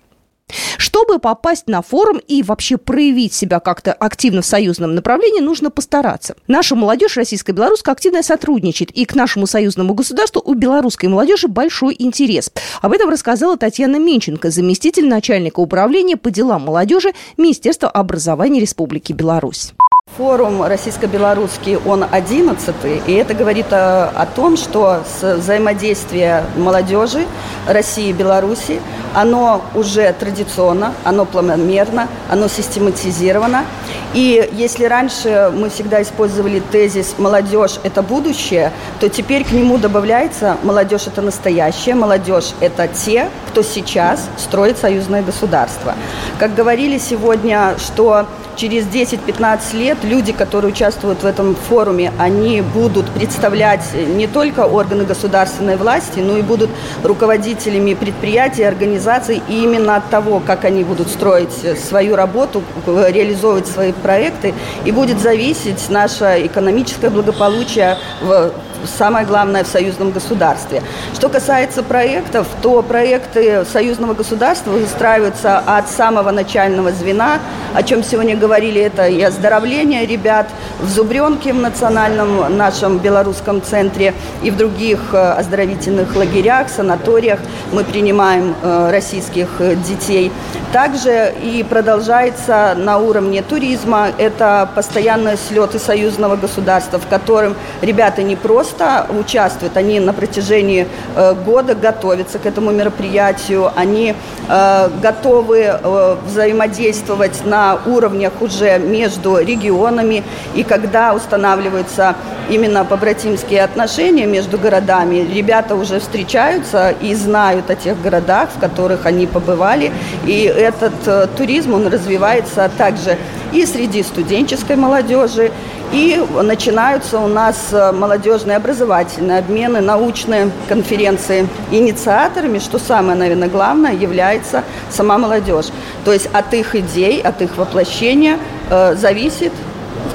Чтобы 0.77 1.19
попасть 1.19 1.67
на 1.67 1.81
форум 1.81 2.19
и 2.27 2.43
вообще 2.43 2.77
проявить 2.77 3.33
себя 3.33 3.59
как-то 3.59 3.93
активно 3.93 4.41
в 4.41 4.45
союзном 4.45 4.93
направлении, 4.93 5.39
нужно 5.39 5.71
постараться. 5.71 6.35
Наша 6.47 6.75
молодежь 6.75 7.17
российско-белорусская 7.17 7.91
активно 7.91 8.21
сотрудничает, 8.21 8.91
и 8.91 9.05
к 9.05 9.15
нашему 9.15 9.47
союзному 9.47 9.93
государству 9.93 10.41
у 10.43 10.53
белорусской 10.53 11.09
молодежи 11.09 11.47
большой 11.47 11.95
интерес. 11.97 12.51
Об 12.81 12.91
этом 12.93 13.09
рассказала 13.09 13.57
Татьяна 13.57 13.97
Менченко, 13.97 14.51
заместитель 14.51 15.07
начальника 15.07 15.59
управления 15.59 16.17
по 16.17 16.29
делам 16.29 16.63
молодежи 16.63 17.13
Министерства 17.37 17.89
образования 17.89 18.59
Республики 18.59 19.13
Беларусь. 19.13 19.73
Форум 20.17 20.61
российско-белорусский, 20.61 21.75
он 21.75 22.05
11 22.11 22.75
и 23.07 23.13
это 23.13 23.33
говорит 23.33 23.73
о, 23.73 24.09
о 24.09 24.27
том, 24.27 24.57
что 24.57 25.01
взаимодействие 25.23 26.43
молодежи 26.55 27.25
России 27.67 28.09
и 28.09 28.13
Беларуси, 28.13 28.79
оно 29.15 29.63
уже 29.73 30.13
традиционно, 30.13 30.93
оно 31.03 31.25
планомерно, 31.25 32.07
оно 32.29 32.47
систематизировано. 32.47 33.65
И 34.13 34.47
если 34.53 34.85
раньше 34.85 35.51
мы 35.51 35.71
всегда 35.71 35.99
использовали 36.03 36.59
тезис 36.59 37.15
«молодежь– 37.17 37.79
это 37.83 38.03
будущее», 38.03 38.71
то 38.99 39.09
теперь 39.09 39.43
к 39.43 39.51
нему 39.51 39.79
добавляется 39.79 40.57
«молодежь– 40.61 41.03
это 41.07 41.23
настоящее», 41.23 41.95
«молодежь– 41.95 42.53
это 42.59 42.87
те, 42.87 43.29
кто 43.47 43.63
сейчас 43.63 44.29
строит 44.37 44.77
союзное 44.77 45.23
государство». 45.23 45.95
Как 46.37 46.53
говорили 46.53 46.99
сегодня, 46.99 47.73
что 47.79 48.27
через 48.55 48.85
10-15 48.85 49.75
лет 49.77 50.02
люди, 50.03 50.31
которые 50.31 50.71
участвуют 50.71 51.23
в 51.23 51.25
этом 51.25 51.55
форуме, 51.55 52.11
они 52.17 52.61
будут 52.61 53.09
представлять 53.11 53.81
не 53.93 54.27
только 54.27 54.65
органы 54.65 55.03
государственной 55.05 55.77
власти, 55.77 56.19
но 56.19 56.37
и 56.37 56.41
будут 56.41 56.69
руководителями 57.03 57.93
предприятий, 57.93 58.63
организаций. 58.63 59.41
И 59.47 59.63
именно 59.63 59.95
от 59.95 60.09
того, 60.09 60.41
как 60.45 60.65
они 60.65 60.83
будут 60.83 61.09
строить 61.09 61.53
свою 61.79 62.15
работу, 62.15 62.63
реализовывать 62.85 63.67
свои 63.67 63.91
проекты, 63.91 64.53
и 64.85 64.91
будет 64.91 65.19
зависеть 65.19 65.89
наше 65.89 66.45
экономическое 66.45 67.09
благополучие 67.09 67.97
в 68.21 68.51
самое 68.87 69.25
главное 69.25 69.63
в 69.63 69.67
союзном 69.67 70.11
государстве. 70.11 70.81
Что 71.13 71.29
касается 71.29 71.83
проектов, 71.83 72.47
то 72.61 72.81
проекты 72.81 73.65
союзного 73.65 74.13
государства 74.13 74.71
выстраиваются 74.71 75.59
от 75.59 75.89
самого 75.89 76.31
начального 76.31 76.91
звена, 76.91 77.39
о 77.73 77.83
чем 77.83 78.03
сегодня 78.03 78.35
говорили, 78.35 78.81
это 78.81 79.07
и 79.07 79.21
оздоровление 79.21 80.05
ребят 80.05 80.47
в 80.79 80.89
Зубренке, 80.89 81.53
в 81.53 81.57
национальном 81.57 82.57
нашем 82.57 82.99
белорусском 82.99 83.61
центре 83.61 84.13
и 84.41 84.51
в 84.51 84.57
других 84.57 84.99
э, 85.13 85.17
оздоровительных 85.17 86.15
лагерях, 86.15 86.69
санаториях 86.69 87.39
мы 87.71 87.83
принимаем 87.83 88.55
э, 88.61 88.91
российских 88.91 89.49
детей. 89.87 90.31
Также 90.71 91.33
и 91.41 91.63
продолжается 91.63 92.73
на 92.75 92.97
уровне 92.97 93.41
туризма, 93.41 94.07
это 94.17 94.69
постоянные 94.73 95.37
слеты 95.37 95.79
союзного 95.79 96.35
государства, 96.35 96.99
в 96.99 97.07
котором 97.07 97.55
ребята 97.81 98.23
не 98.23 98.35
просто 98.35 98.72
просто 98.73 99.07
участвуют, 99.17 99.77
они 99.77 99.99
на 99.99 100.13
протяжении 100.13 100.87
э, 101.15 101.33
года 101.45 101.75
готовятся 101.75 102.39
к 102.39 102.45
этому 102.45 102.71
мероприятию, 102.71 103.71
они 103.75 104.15
э, 104.49 104.89
готовы 105.01 105.59
э, 105.59 106.15
взаимодействовать 106.25 107.45
на 107.45 107.79
уровнях 107.85 108.33
уже 108.41 108.79
между 108.79 109.37
регионами, 109.37 110.23
и 110.55 110.63
когда 110.63 111.13
устанавливаются 111.13 112.15
именно 112.49 112.83
побратимские 112.85 113.63
отношения 113.63 114.25
между 114.25 114.57
городами, 114.57 115.27
ребята 115.33 115.75
уже 115.75 115.99
встречаются 115.99 116.93
и 117.01 117.15
знают 117.15 117.69
о 117.69 117.75
тех 117.75 118.01
городах, 118.01 118.49
в 118.55 118.59
которых 118.59 119.05
они 119.05 119.27
побывали, 119.27 119.91
и 120.25 120.43
этот 120.43 121.35
туризм, 121.35 121.73
он 121.73 121.87
развивается 121.87 122.69
также 122.77 123.17
и 123.53 123.65
среди 123.65 124.03
студенческой 124.03 124.75
молодежи, 124.75 125.51
и 125.93 126.19
начинаются 126.41 127.19
у 127.19 127.27
нас 127.27 127.71
молодежные 127.93 128.57
образовательные 128.63 129.39
обмены, 129.39 129.81
научные 129.81 130.49
конференции. 130.69 131.47
Инициаторами, 131.71 132.59
что 132.59 132.79
самое, 132.79 133.17
наверное, 133.17 133.49
главное, 133.49 133.93
является 133.93 134.63
сама 134.89 135.17
молодежь. 135.17 135.67
То 136.05 136.13
есть 136.13 136.27
от 136.31 136.53
их 136.53 136.73
идей, 136.73 137.21
от 137.21 137.41
их 137.41 137.57
воплощения 137.57 138.39
э, 138.69 138.95
зависит 138.95 139.51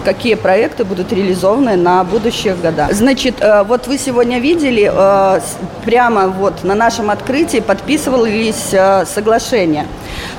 какие 0.08 0.36
проекты 0.36 0.84
будут 0.84 1.12
реализованы 1.12 1.76
на 1.76 2.02
будущие 2.02 2.54
года. 2.54 2.88
Значит, 2.90 3.34
вот 3.66 3.86
вы 3.88 3.98
сегодня 3.98 4.38
видели, 4.38 4.90
прямо 5.84 6.28
вот 6.28 6.64
на 6.64 6.74
нашем 6.74 7.10
открытии 7.10 7.60
подписывались 7.60 8.74
соглашения. 9.06 9.86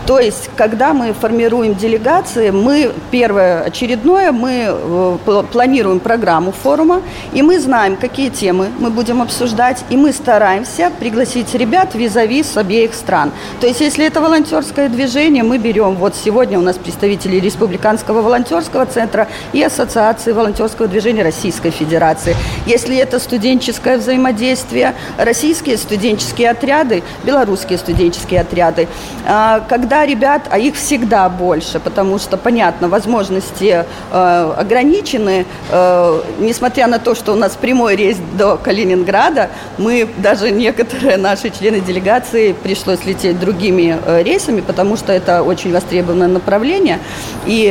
То 0.07 0.19
есть, 0.19 0.49
когда 0.55 0.93
мы 0.93 1.13
формируем 1.13 1.75
делегации, 1.75 2.49
мы, 2.49 2.91
первое, 3.11 3.61
очередное, 3.61 4.31
мы 4.31 5.19
планируем 5.51 5.99
программу 5.99 6.51
форума, 6.51 7.03
и 7.31 7.43
мы 7.43 7.59
знаем, 7.59 7.95
какие 7.95 8.29
темы 8.29 8.69
мы 8.79 8.89
будем 8.89 9.21
обсуждать, 9.21 9.85
и 9.91 9.95
мы 9.95 10.13
стараемся 10.13 10.91
пригласить 10.99 11.53
ребят 11.53 11.93
визави 11.93 12.41
с 12.41 12.57
обеих 12.57 12.95
стран. 12.95 13.31
То 13.61 13.67
есть, 13.67 13.81
если 13.81 14.03
это 14.03 14.19
волонтерское 14.19 14.89
движение, 14.89 15.43
мы 15.43 15.59
берем, 15.59 15.93
вот 15.93 16.15
сегодня 16.15 16.57
у 16.57 16.63
нас 16.63 16.77
представители 16.77 17.39
Республиканского 17.39 18.23
волонтерского 18.23 18.87
центра 18.87 19.27
и 19.53 19.58
Ассоциации 19.63 20.31
волонтерского 20.31 20.87
движения 20.87 21.23
Российской 21.23 21.71
Федерации. 21.71 22.35
Если 22.65 22.97
это 22.97 23.19
студенческое 23.19 23.97
взаимодействие, 23.97 24.95
российские 25.17 25.77
студенческие 25.77 26.51
отряды, 26.51 27.03
белорусские 27.23 27.77
студенческие 27.77 28.41
отряды. 28.41 28.87
А, 29.25 29.61
когда 29.67 30.05
ребят, 30.05 30.43
а 30.49 30.57
их 30.57 30.75
всегда 30.75 31.29
больше, 31.29 31.79
потому 31.79 32.19
что, 32.19 32.37
понятно, 32.37 32.87
возможности 32.87 33.85
э, 34.11 34.53
ограничены, 34.57 35.45
э, 35.69 36.21
несмотря 36.39 36.87
на 36.87 36.99
то, 36.99 37.15
что 37.15 37.33
у 37.33 37.35
нас 37.35 37.55
прямой 37.55 37.95
рейс 37.95 38.17
до 38.37 38.57
Калининграда, 38.57 39.49
мы 39.77 40.07
даже 40.17 40.51
некоторые 40.51 41.17
наши 41.17 41.49
члены 41.49 41.79
делегации 41.79 42.53
пришлось 42.53 43.05
лететь 43.05 43.39
другими 43.39 43.97
э, 44.05 44.23
рейсами, 44.23 44.61
потому 44.61 44.97
что 44.97 45.13
это 45.13 45.43
очень 45.43 45.71
востребованное 45.71 46.27
направление. 46.27 46.99
И 47.45 47.67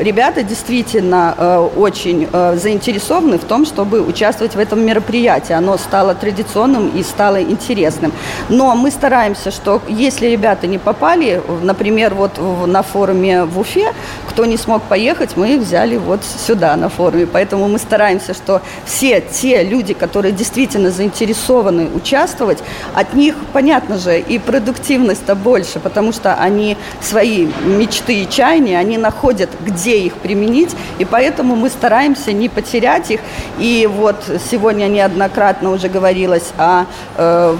ребята 0.00 0.42
действительно 0.42 1.19
э, 1.36 1.68
очень 1.76 2.28
заинтересованы 2.30 3.38
в 3.38 3.44
том, 3.44 3.66
чтобы 3.66 4.00
участвовать 4.02 4.54
в 4.54 4.58
этом 4.58 4.84
мероприятии. 4.84 5.52
Оно 5.52 5.76
стало 5.78 6.14
традиционным 6.14 6.88
и 6.88 7.02
стало 7.02 7.42
интересным. 7.42 8.12
Но 8.48 8.74
мы 8.74 8.90
стараемся, 8.90 9.50
что 9.50 9.80
если 9.88 10.26
ребята 10.26 10.66
не 10.66 10.78
попали, 10.78 11.42
например, 11.62 12.14
вот 12.14 12.32
на 12.66 12.82
форуме 12.82 13.44
в 13.44 13.58
Уфе, 13.58 13.92
кто 14.28 14.44
не 14.44 14.56
смог 14.56 14.82
поехать, 14.82 15.36
мы 15.36 15.58
взяли 15.58 15.96
вот 15.96 16.20
сюда 16.46 16.76
на 16.76 16.88
форуме. 16.88 17.26
Поэтому 17.26 17.68
мы 17.68 17.78
стараемся, 17.78 18.34
что 18.34 18.62
все 18.84 19.20
те 19.20 19.62
люди, 19.62 19.94
которые 19.94 20.32
действительно 20.32 20.90
заинтересованы 20.90 21.88
участвовать, 21.94 22.58
от 22.94 23.14
них, 23.14 23.34
понятно 23.52 23.98
же, 23.98 24.18
и 24.18 24.38
продуктивность-то 24.38 25.34
больше, 25.34 25.80
потому 25.80 26.12
что 26.12 26.34
они 26.34 26.76
свои 27.00 27.48
мечты 27.64 28.22
и 28.22 28.28
чаяния, 28.28 28.78
они 28.78 28.98
находят, 28.98 29.50
где 29.64 29.98
их 29.98 30.14
применить, 30.14 30.70
и 31.00 31.06
поэтому 31.06 31.56
мы 31.56 31.70
стараемся 31.70 32.32
не 32.32 32.50
потерять 32.50 33.10
их. 33.10 33.20
И 33.58 33.88
вот 33.90 34.16
сегодня 34.50 34.86
неоднократно 34.86 35.70
уже 35.70 35.88
говорилось 35.88 36.52
о 36.58 36.84
э, 37.16 37.56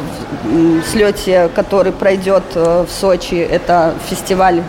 слете, 0.92 1.48
который 1.54 1.92
пройдет 1.92 2.44
э, 2.54 2.84
в 2.86 2.92
Сочи. 2.92 3.36
Это 3.36 3.94
фестиваль 4.10 4.62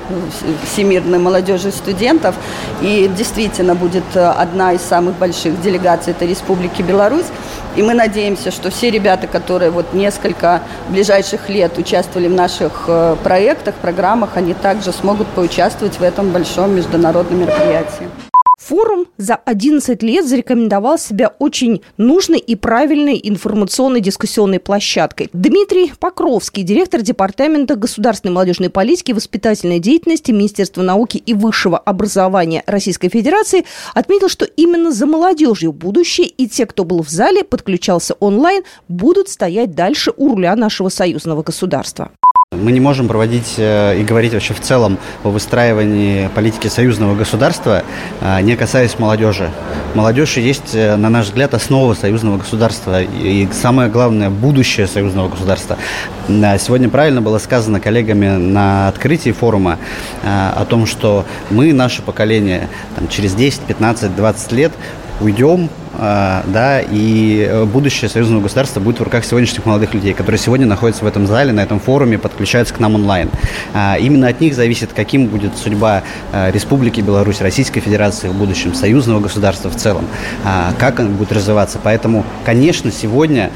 всемирной 0.63 1.19
молодежи 1.19 1.67
и 1.67 1.71
студентов. 1.71 2.35
И 2.81 3.11
действительно 3.17 3.75
будет 3.75 4.05
э, 4.15 4.25
одна 4.25 4.71
из 4.71 4.81
самых 4.81 5.15
больших 5.15 5.61
делегаций 5.61 6.11
этой 6.11 6.29
Республики 6.29 6.81
Беларусь. 6.81 7.27
И 7.75 7.83
мы 7.83 7.93
надеемся, 7.93 8.51
что 8.51 8.71
все 8.71 8.89
ребята, 8.89 9.27
которые 9.27 9.71
вот 9.71 9.93
несколько 9.93 10.61
ближайших 10.87 11.49
лет 11.49 11.77
участвовали 11.77 12.29
в 12.29 12.33
наших 12.33 12.85
э, 12.87 13.17
проектах, 13.21 13.75
программах, 13.75 14.37
они 14.37 14.53
также 14.53 14.93
смогут 14.93 15.27
поучаствовать 15.27 15.99
в 15.99 16.03
этом 16.03 16.29
большом 16.29 16.73
международном 16.73 17.41
мероприятии. 17.41 18.30
Форум 18.71 19.07
за 19.17 19.35
11 19.35 20.01
лет 20.01 20.25
зарекомендовал 20.25 20.97
себя 20.97 21.33
очень 21.39 21.81
нужной 21.97 22.39
и 22.39 22.55
правильной 22.55 23.19
информационной 23.21 23.99
дискуссионной 23.99 24.61
площадкой. 24.61 25.29
Дмитрий 25.33 25.91
Покровский, 25.99 26.63
директор 26.63 27.01
Департамента 27.01 27.75
государственной 27.75 28.31
молодежной 28.31 28.69
политики 28.69 29.11
и 29.11 29.13
воспитательной 29.13 29.79
деятельности 29.79 30.31
Министерства 30.31 30.83
науки 30.83 31.17
и 31.17 31.33
высшего 31.33 31.77
образования 31.77 32.63
Российской 32.65 33.09
Федерации, 33.09 33.65
отметил, 33.93 34.29
что 34.29 34.45
именно 34.45 34.93
за 34.93 35.05
молодежью 35.05 35.73
будущее 35.73 36.27
и 36.27 36.47
те, 36.47 36.65
кто 36.65 36.85
был 36.85 37.03
в 37.03 37.09
зале, 37.09 37.43
подключался 37.43 38.13
онлайн, 38.21 38.63
будут 38.87 39.27
стоять 39.27 39.75
дальше 39.75 40.13
у 40.15 40.29
руля 40.29 40.55
нашего 40.55 40.87
союзного 40.87 41.43
государства. 41.43 42.11
Мы 42.62 42.74
не 42.74 42.81
можем 42.81 43.08
проводить 43.08 43.55
э, 43.58 43.98
и 44.00 44.03
говорить 44.03 44.34
вообще 44.34 44.53
в 44.53 44.60
целом 44.60 45.00
о 45.24 45.29
выстраивании 45.29 46.29
политики 46.36 46.67
союзного 46.67 47.15
государства, 47.15 47.84
э, 48.20 48.41
не 48.41 48.58
касаясь 48.58 49.00
молодежи. 49.00 49.50
Молодежь 49.96 50.36
есть, 50.36 50.75
э, 50.75 50.98
на 50.98 51.10
наш 51.10 51.27
взгляд, 51.27 51.53
основа 51.53 51.93
союзного 51.93 52.38
государства 52.38 53.01
и 53.01 53.48
самое 53.53 53.89
главное, 53.89 54.29
будущее 54.29 54.86
союзного 54.86 55.29
государства. 55.29 55.77
Сегодня 56.27 56.89
правильно 56.89 57.22
было 57.22 57.39
сказано 57.39 57.79
коллегами 57.79 58.27
на 58.38 58.89
открытии 58.89 59.31
форума 59.31 59.79
о 60.24 60.65
том, 60.65 60.86
что 60.86 61.25
мы, 61.50 61.74
наше 61.74 62.01
поколение, 62.01 62.68
там, 62.96 63.07
через 63.07 63.33
10, 63.33 63.61
15, 63.61 64.16
20 64.16 64.51
лет 64.51 64.72
уйдем 65.20 65.70
да, 65.97 66.81
и 66.81 67.47
э, 67.49 67.65
будущее 67.65 68.09
союзного 68.09 68.41
государства 68.41 68.79
будет 68.79 68.99
в 68.99 69.03
руках 69.03 69.25
сегодняшних 69.25 69.65
молодых 69.65 69.93
людей, 69.93 70.13
которые 70.13 70.39
сегодня 70.39 70.65
находятся 70.65 71.03
в 71.03 71.07
этом 71.07 71.27
зале, 71.27 71.51
на 71.51 71.61
этом 71.61 71.79
форуме, 71.79 72.17
подключаются 72.17 72.73
к 72.73 72.79
нам 72.79 72.95
онлайн. 72.95 73.29
А, 73.73 73.97
именно 73.99 74.27
от 74.27 74.39
них 74.39 74.55
зависит, 74.55 74.91
каким 74.93 75.27
будет 75.27 75.57
судьба 75.57 76.03
э, 76.31 76.51
Республики 76.51 77.01
Беларусь, 77.01 77.41
Российской 77.41 77.81
Федерации 77.81 78.29
в 78.29 78.35
будущем, 78.35 78.73
союзного 78.73 79.19
государства 79.19 79.69
в 79.69 79.75
целом, 79.75 80.05
а, 80.45 80.73
как 80.79 80.99
он 80.99 81.13
будет 81.15 81.31
развиваться. 81.33 81.79
Поэтому, 81.81 82.25
конечно, 82.45 82.91
сегодня 82.91 83.51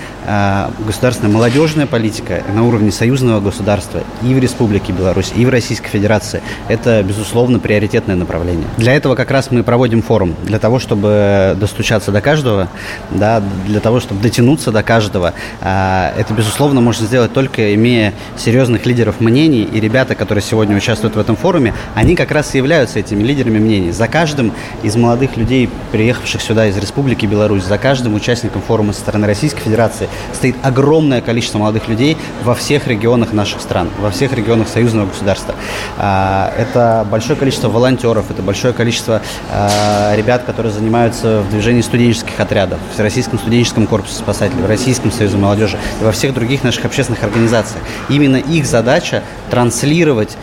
государственная 0.85 1.31
молодежная 1.31 1.85
политика 1.85 2.41
на 2.53 2.63
уровне 2.63 2.91
союзного 2.91 3.39
государства 3.39 4.01
и 4.23 4.33
в 4.33 4.39
Республике 4.39 4.91
Беларусь, 4.91 5.31
и 5.35 5.45
в 5.45 5.49
Российской 5.49 5.89
Федерации– 5.89 6.41
это, 6.67 7.03
безусловно, 7.03 7.59
приоритетное 7.59 8.15
направление. 8.15 8.65
Для 8.77 8.93
этого 8.93 9.15
как 9.15 9.29
раз 9.29 9.51
мы 9.51 9.63
проводим 9.63 10.01
форум, 10.01 10.35
для 10.43 10.57
того, 10.57 10.79
чтобы 10.79 11.55
достучаться 11.59 12.11
до 12.11 12.21
каждого, 12.25 12.69
да, 13.11 13.41
для 13.67 13.79
того, 13.79 13.99
чтобы 13.99 14.19
дотянуться 14.19 14.71
до 14.71 14.81
каждого. 14.81 15.35
А, 15.61 16.11
это, 16.17 16.33
безусловно, 16.33 16.81
можно 16.81 17.05
сделать 17.05 17.31
только 17.31 17.75
имея 17.75 18.13
серьезных 18.35 18.87
лидеров 18.87 19.21
мнений. 19.21 19.61
И 19.61 19.79
ребята, 19.79 20.15
которые 20.15 20.41
сегодня 20.41 20.75
участвуют 20.75 21.15
в 21.15 21.19
этом 21.19 21.35
форуме, 21.35 21.75
они 21.93 22.15
как 22.15 22.31
раз 22.31 22.55
и 22.55 22.57
являются 22.57 22.97
этими 22.99 23.21
лидерами 23.21 23.59
мнений. 23.59 23.91
За 23.91 24.07
каждым 24.07 24.53
из 24.81 24.95
молодых 24.95 25.37
людей, 25.37 25.69
приехавших 25.91 26.41
сюда 26.41 26.65
из 26.67 26.77
Республики 26.77 27.27
Беларусь, 27.27 27.63
за 27.63 27.77
каждым 27.77 28.15
участником 28.15 28.63
форума 28.63 28.91
со 28.93 29.01
стороны 29.01 29.27
Российской 29.27 29.61
Федерации 29.61 30.09
стоит 30.33 30.55
огромное 30.63 31.21
количество 31.21 31.59
молодых 31.59 31.87
людей 31.87 32.17
во 32.43 32.55
всех 32.55 32.87
регионах 32.87 33.33
наших 33.33 33.61
стран, 33.61 33.89
во 33.99 34.09
всех 34.09 34.33
регионах 34.33 34.67
союзного 34.67 35.05
государства. 35.05 35.53
А, 35.99 36.51
это 36.57 37.05
большое 37.11 37.37
количество 37.37 37.69
волонтеров, 37.69 38.31
это 38.31 38.41
большое 38.41 38.73
количество 38.73 39.21
а, 39.51 40.15
ребят, 40.15 40.43
которые 40.43 40.73
занимаются 40.73 41.41
в 41.41 41.51
движении 41.51 41.81
студенческих 41.81 42.14
студенческих 42.15 42.39
отрядов, 42.39 42.79
в 42.95 42.99
Российском 42.99 43.39
студенческом 43.39 43.87
корпусе 43.87 44.15
спасателей, 44.15 44.63
в 44.63 44.67
Российском 44.67 45.11
союзе 45.11 45.37
молодежи 45.37 45.77
и 45.99 46.03
во 46.03 46.11
всех 46.11 46.33
других 46.33 46.63
наших 46.63 46.85
общественных 46.85 47.23
организациях. 47.23 47.83
Именно 48.09 48.37
их 48.37 48.65
задача 48.65 49.23
транслировать 49.49 50.37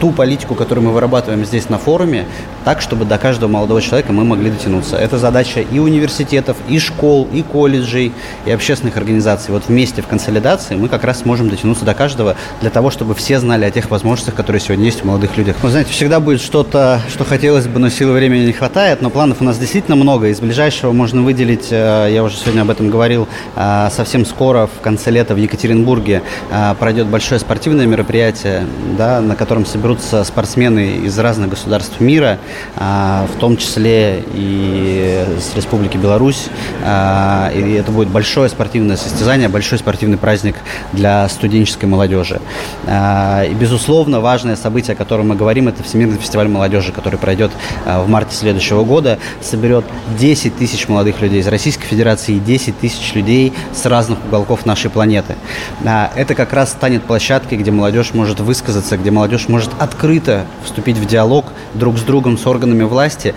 ту 0.00 0.10
политику, 0.10 0.54
которую 0.54 0.86
мы 0.86 0.92
вырабатываем 0.92 1.44
здесь 1.44 1.68
на 1.68 1.78
форуме, 1.78 2.26
так, 2.64 2.80
чтобы 2.80 3.04
до 3.04 3.18
каждого 3.18 3.50
молодого 3.50 3.80
человека 3.82 4.12
мы 4.12 4.24
могли 4.24 4.50
дотянуться. 4.50 4.96
Это 4.96 5.18
задача 5.18 5.60
и 5.60 5.78
университетов, 5.78 6.56
и 6.68 6.78
школ, 6.78 7.28
и 7.32 7.42
колледжей, 7.42 8.12
и 8.46 8.50
общественных 8.50 8.96
организаций. 8.96 9.52
Вот 9.52 9.64
вместе 9.68 10.02
в 10.02 10.06
консолидации 10.06 10.74
мы 10.74 10.88
как 10.88 11.04
раз 11.04 11.20
сможем 11.20 11.50
дотянуться 11.50 11.84
до 11.84 11.94
каждого 11.94 12.36
для 12.60 12.70
того, 12.70 12.90
чтобы 12.90 13.14
все 13.14 13.38
знали 13.38 13.64
о 13.64 13.70
тех 13.70 13.90
возможностях, 13.90 14.34
которые 14.34 14.60
сегодня 14.60 14.86
есть 14.86 15.04
у 15.04 15.06
молодых 15.06 15.36
людей. 15.36 15.54
Вы 15.62 15.70
знаете, 15.70 15.92
всегда 15.92 16.18
будет 16.20 16.40
что-то, 16.40 17.00
что 17.08 17.24
хотелось 17.24 17.66
бы, 17.66 17.78
но 17.78 17.90
силы 17.90 18.12
времени 18.12 18.46
не 18.46 18.52
хватает, 18.52 19.02
но 19.02 19.10
планов 19.10 19.40
у 19.40 19.44
нас 19.44 19.58
действительно 19.58 19.96
много. 19.96 20.28
Из 20.28 20.40
ближайшего 20.40 20.92
можно 20.92 21.22
выделить, 21.22 21.68
э, 21.70 22.08
я 22.10 22.24
уже 22.24 22.36
сегодня 22.36 22.62
об 22.62 22.70
этом 22.70 22.88
говорил, 22.88 23.28
э, 23.56 23.88
совсем 23.90 24.24
скоро, 24.24 24.66
в 24.66 24.80
конце 24.80 25.10
лета 25.10 25.34
в 25.34 25.38
Екатеринбурге 25.38 26.22
э, 26.50 26.74
пройдет 26.78 27.06
большое 27.06 27.38
спортивное 27.38 27.86
мероприятие, 27.86 28.66
да, 28.96 29.20
на 29.20 29.36
котором 29.36 29.66
соберутся 29.90 30.22
спортсмены 30.24 31.06
из 31.06 31.18
разных 31.18 31.50
государств 31.50 32.00
мира– 32.00 32.38
а, 32.76 33.26
в 33.26 33.38
том 33.38 33.56
числе 33.56 34.24
и 34.32 35.24
с 35.38 35.54
Республики 35.54 35.96
Беларусь. 35.96 36.48
А, 36.84 37.50
и 37.52 37.72
это 37.72 37.90
будет 37.90 38.08
большое 38.08 38.48
спортивное 38.48 38.96
состязание, 38.96 39.48
большой 39.48 39.78
спортивный 39.78 40.16
праздник 40.16 40.56
для 40.92 41.28
студенческой 41.28 41.86
молодежи. 41.86 42.40
А, 42.86 43.44
и, 43.44 43.52
безусловно, 43.54 44.20
важное 44.20 44.56
событие, 44.56 44.94
о 44.94 44.96
котором 44.96 45.28
мы 45.28 45.36
говорим, 45.36 45.68
это 45.68 45.82
Всемирный 45.82 46.18
фестиваль 46.18 46.48
молодежи, 46.48 46.92
который 46.92 47.18
пройдет 47.18 47.50
в 47.84 48.08
марте 48.08 48.34
следующего 48.34 48.84
года, 48.84 49.18
соберет 49.40 49.84
10 50.18 50.56
тысяч 50.56 50.88
молодых 50.88 51.20
людей 51.20 51.40
из 51.40 51.48
Российской 51.48 51.84
Федерации 51.84 52.36
и 52.36 52.38
10 52.38 52.78
тысяч 52.78 53.14
людей 53.14 53.52
с 53.74 53.84
разных 53.86 54.18
уголков 54.26 54.64
нашей 54.66 54.90
планеты. 54.90 55.36
Это 55.84 56.34
как 56.34 56.52
раз 56.52 56.70
станет 56.70 57.02
площадкой, 57.02 57.58
где 57.58 57.70
молодежь 57.70 58.14
может 58.14 58.40
высказаться, 58.40 58.96
где 58.96 59.10
молодежь 59.10 59.48
может 59.48 59.70
открыто 59.80 60.46
вступить 60.64 60.98
в 60.98 61.06
диалог 61.06 61.46
друг 61.74 61.98
с 61.98 62.02
другом, 62.02 62.38
с 62.38 62.46
органами 62.46 62.84
власти, 62.84 63.34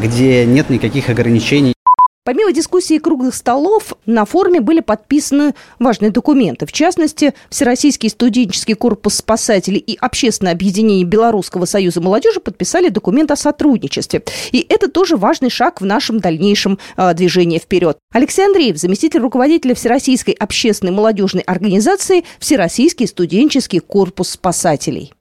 где 0.00 0.46
нет 0.46 0.70
никаких 0.70 1.10
ограничений 1.10 1.74
Помимо 2.28 2.52
дискуссии 2.52 2.96
и 2.96 2.98
круглых 2.98 3.34
столов, 3.34 3.94
на 4.04 4.26
форуме 4.26 4.60
были 4.60 4.80
подписаны 4.80 5.54
важные 5.78 6.10
документы. 6.10 6.66
В 6.66 6.72
частности, 6.72 7.32
Всероссийский 7.48 8.10
студенческий 8.10 8.74
корпус 8.74 9.14
спасателей 9.14 9.78
и 9.78 9.96
Общественное 9.96 10.52
объединение 10.52 11.06
Белорусского 11.06 11.64
союза 11.64 12.02
молодежи 12.02 12.40
подписали 12.40 12.90
документ 12.90 13.30
о 13.30 13.36
сотрудничестве. 13.36 14.22
И 14.52 14.66
это 14.68 14.90
тоже 14.90 15.16
важный 15.16 15.48
шаг 15.48 15.80
в 15.80 15.86
нашем 15.86 16.20
дальнейшем 16.20 16.78
э, 16.98 17.14
движении 17.14 17.58
вперед. 17.58 17.96
Алексей 18.12 18.44
Андреев, 18.44 18.76
заместитель 18.76 19.20
руководителя 19.20 19.74
Всероссийской 19.74 20.34
общественной 20.34 20.92
молодежной 20.92 21.44
организации 21.44 22.24
Всероссийский 22.38 23.06
студенческий 23.06 23.78
корпус 23.78 24.28
спасателей. 24.28 25.14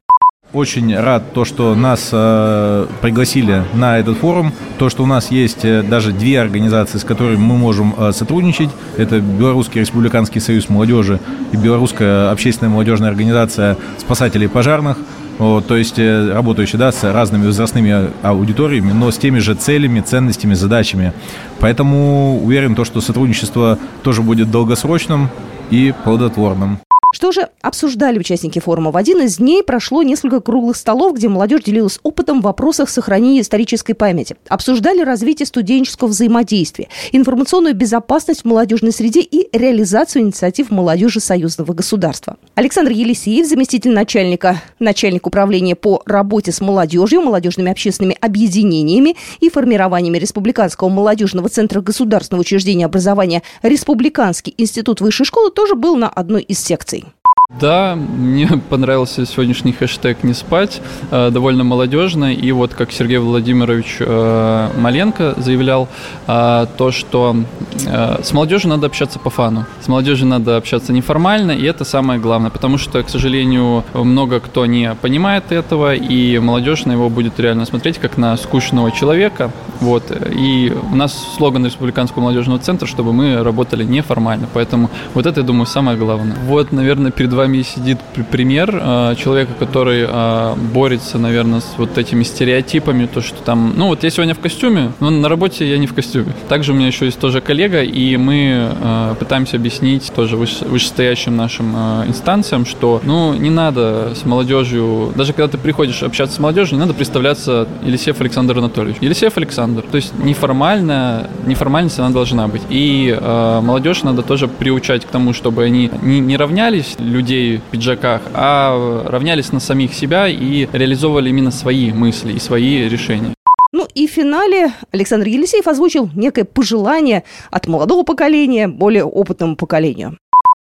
Очень 0.53 0.97
рад 0.97 1.33
то, 1.33 1.43
что 1.43 1.75
нас 1.75 2.10
э, 2.13 2.88
пригласили 3.01 3.63
на 3.73 3.99
этот 3.99 4.17
форум, 4.17 4.53
то, 4.79 4.89
что 4.89 5.03
у 5.03 5.05
нас 5.05 5.29
есть 5.29 5.65
э, 5.65 5.83
даже 5.83 6.13
две 6.13 6.39
организации, 6.39 6.99
с 6.99 7.03
которыми 7.03 7.36
мы 7.36 7.57
можем 7.57 7.93
э, 7.97 8.13
сотрудничать. 8.13 8.69
Это 8.95 9.19
Белорусский 9.19 9.81
республиканский 9.81 10.39
союз 10.39 10.69
молодежи 10.69 11.19
и 11.51 11.57
Белорусская 11.57 12.31
общественная 12.31 12.71
молодежная 12.71 13.10
организация 13.10 13.75
спасателей 13.97 14.47
пожарных. 14.47 14.97
Вот, 15.38 15.67
то 15.67 15.75
есть 15.75 15.99
э, 15.99 16.31
работающие 16.31 16.79
да, 16.79 16.93
с 16.93 17.03
разными 17.03 17.45
возрастными 17.45 18.10
аудиториями, 18.23 18.93
но 18.93 19.12
с 19.12 19.17
теми 19.17 19.39
же 19.39 19.53
целями, 19.53 19.99
ценностями, 19.99 20.53
задачами. 20.53 21.12
Поэтому 21.60 22.41
уверен, 22.41 22.73
то, 22.73 22.86
что 22.86 23.01
сотрудничество 23.01 23.77
тоже 24.01 24.21
будет 24.21 24.49
долгосрочным 24.49 25.29
и 25.71 25.93
плодотворным. 26.05 26.79
Что 27.13 27.32
же 27.32 27.48
обсуждали 27.62 28.20
участники 28.20 28.60
форума? 28.60 28.91
В 28.91 28.98
один 28.98 29.22
из 29.22 29.38
дней 29.38 29.63
прошло 29.63 30.04
несколько 30.04 30.41
круглых 30.41 30.76
столов, 30.76 31.15
где 31.15 31.30
молодежь 31.30 31.63
делилась 31.63 32.00
опытом 32.04 32.41
в 32.41 32.43
вопросах 32.43 32.89
сохранения 32.89 33.39
исторической 33.39 33.93
памяти. 33.93 34.36
Обсуждали 34.50 35.02
развитие 35.02 35.46
студенческого 35.46 36.10
взаимодействия, 36.10 36.89
информационную 37.13 37.76
безопасность 37.76 38.41
в 38.41 38.46
молодежной 38.46 38.91
среде 38.91 39.22
и 39.22 39.48
реализацию 39.58 40.22
инициатив 40.22 40.70
молодежи 40.70 41.22
союзного 41.22 41.74
государства. 41.74 42.36
Александр 42.56 42.91
Елисеев, 42.91 43.48
заместитель 43.48 43.93
начальника, 43.93 44.62
начальник 44.78 45.26
управления 45.26 45.76
по 45.76 46.04
работе 46.06 46.52
с 46.52 46.60
молодежью, 46.60 47.22
молодежными 47.22 47.72
общественными 47.72 48.17
объединениями 48.20 49.15
и 49.39 49.50
формированиями 49.50 50.17
Республиканского 50.17 50.89
молодежного 50.89 51.48
центра 51.48 51.80
государственного 51.80 52.41
учреждения 52.41 52.86
образования 52.86 53.43
Республиканский 53.63 54.54
институт 54.58 55.00
высшей 55.00 55.26
школы, 55.26 55.52
тоже 55.52 55.76
был 55.76 55.96
на 55.96 56.10
одной 56.10 56.43
из 56.43 56.60
секций. 56.60 57.07
Да, 57.49 57.95
мне 57.95 58.45
понравился 58.69 59.25
сегодняшний 59.25 59.71
хэштег 59.71 60.21
«Не 60.23 60.33
спать», 60.33 60.81
э, 61.12 61.29
довольно 61.31 61.63
молодежно. 61.63 62.33
И 62.33 62.51
вот 62.51 62.73
как 62.73 62.91
Сергей 62.91 63.19
Владимирович 63.19 63.97
э, 64.01 64.69
Маленко 64.77 65.33
заявлял, 65.38 65.88
э, 66.27 66.65
то, 66.77 66.91
что 66.91 67.38
с 67.77 68.33
молодежью 68.33 68.69
надо 68.69 68.88
общаться 68.88 69.17
по 69.17 69.29
фану. 69.29 69.65
С 69.81 69.88
молодежью 69.88 70.27
надо 70.27 70.57
общаться 70.57 70.91
неформально, 70.91 71.51
и 71.51 71.63
это 71.63 71.86
самое 71.86 72.19
главное, 72.19 72.49
потому 72.49 72.77
что, 72.77 73.01
к 73.01 73.10
сожалению, 73.10 73.86
много 73.93 74.39
кто 74.41 74.65
не 74.65 74.93
понимает 74.95 75.51
этого, 75.51 75.95
и 75.95 76.39
молодежь 76.39 76.86
на 76.86 76.93
его 76.93 77.10
будет 77.10 77.39
реально 77.39 77.65
смотреть 77.65 77.97
как 77.97 78.17
на 78.17 78.36
скучного 78.36 78.91
человека. 78.91 79.51
Вот. 79.79 80.03
И 80.36 80.73
у 80.91 80.95
нас 80.95 81.36
слоган 81.38 81.65
Республиканского 81.65 82.23
молодежного 82.23 82.60
центра, 82.60 82.88
чтобы 82.88 83.13
мы 83.13 83.41
работали 83.41 83.83
неформально. 83.83 84.47
Поэтому 84.53 84.89
вот 85.13 85.25
это, 85.25 85.41
я 85.41 85.45
думаю, 85.45 85.65
самое 85.65 85.97
главное. 85.97 86.36
Вот, 86.45 86.71
наверное, 86.71 87.12
перед 87.12 87.31
вами 87.38 87.62
сидит 87.62 88.00
пример 88.32 88.69
э, 88.73 89.15
человека, 89.17 89.54
который 89.58 90.06
э, 90.08 90.56
борется, 90.73 91.17
наверное, 91.19 91.62
с 91.62 91.76
вот 91.78 91.97
этими 91.97 92.23
стереотипами, 92.23 93.06
то, 93.06 93.21
что 93.21 93.41
там, 93.41 93.73
ну 93.78 93.88
вот 93.88 94.04
я 94.04 94.10
сегодня 94.10 94.34
в 94.34 94.39
костюме, 94.39 94.91
но 95.00 95.10
на 95.10 95.30
работе 95.30 95.69
я 95.69 95.78
не 95.78 95.88
в 95.88 95.93
костюме. 95.93 96.34
Также 96.50 96.73
у 96.73 96.76
меня 96.76 96.88
еще 96.88 97.06
есть 97.06 97.19
тоже 97.19 97.39
коллега, 97.39 97.84
и 97.84 98.17
мы 98.17 98.71
э, 98.71 99.15
пытаемся 99.19 99.58
объяснить 99.58 100.12
тоже 100.13 100.36
вышестоящим 100.36 101.38
нашим 101.38 101.76
инстанциям, 102.08 102.65
что, 102.65 103.02
ну, 103.04 103.34
не 103.34 103.50
надо 103.50 104.13
с 104.15 104.26
молодежью, 104.26 105.13
даже 105.15 105.34
когда 105.34 105.47
ты 105.47 105.58
приходишь 105.58 106.04
общаться 106.04 106.36
с 106.36 106.39
молодежью, 106.39 106.76
не 106.76 106.82
надо 106.82 106.93
представляться 106.93 107.67
Елисеев 107.84 108.19
Александр 108.19 108.58
Анатольевич. 108.58 108.97
Елисеев 109.02 109.38
Александр. 109.38 109.84
То 109.84 109.97
есть 109.97 110.13
неформально, 110.17 111.30
неформальность 111.45 112.00
она 112.00 112.10
должна 112.10 112.47
быть. 112.47 112.63
И 112.69 113.17
молодежь 113.21 114.04
надо 114.04 114.23
тоже 114.23 114.47
приучать 114.47 115.06
к 115.06 115.10
тому, 115.10 115.34
чтобы 115.34 115.63
они 115.63 115.91
не, 116.02 116.19
не 116.19 116.38
равнялись 116.38 116.95
люди 116.97 117.27
людей 117.28 117.58
в 117.58 117.72
пиджаках, 117.72 118.22
а 118.34 119.04
равнялись 119.06 119.52
на 119.52 119.60
самих 119.60 119.94
себя 119.94 120.28
и 120.28 120.68
реализовывали 120.72 121.30
именно 121.30 121.52
свои 121.52 121.92
мысли 121.92 122.34
и 122.34 122.40
свои 122.40 122.88
решения. 122.88 123.34
Ну 123.74 123.86
и 123.94 124.08
в 124.08 124.12
финале 124.12 124.72
Александр 124.94 125.28
Елисеев 125.28 125.68
озвучил 125.68 126.10
некое 126.16 126.46
пожелание 126.46 127.24
от 127.52 127.68
молодого 127.68 128.04
поколения 128.04 128.70
более 128.70 129.04
опытному 129.04 129.58
поколению. 129.58 130.18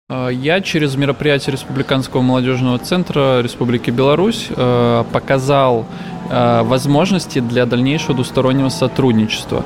А, 0.08 0.28
я 0.28 0.60
через 0.60 0.94
мероприятие 0.94 1.52
Республиканского 1.52 2.22
молодежного 2.22 2.78
центра 2.78 3.40
Республики 3.42 3.90
Беларусь 3.90 4.46
э, 4.50 5.04
показал 5.12 5.84
возможности 6.32 7.40
для 7.40 7.66
дальнейшего 7.66 8.14
двустороннего 8.14 8.70
сотрудничества. 8.70 9.64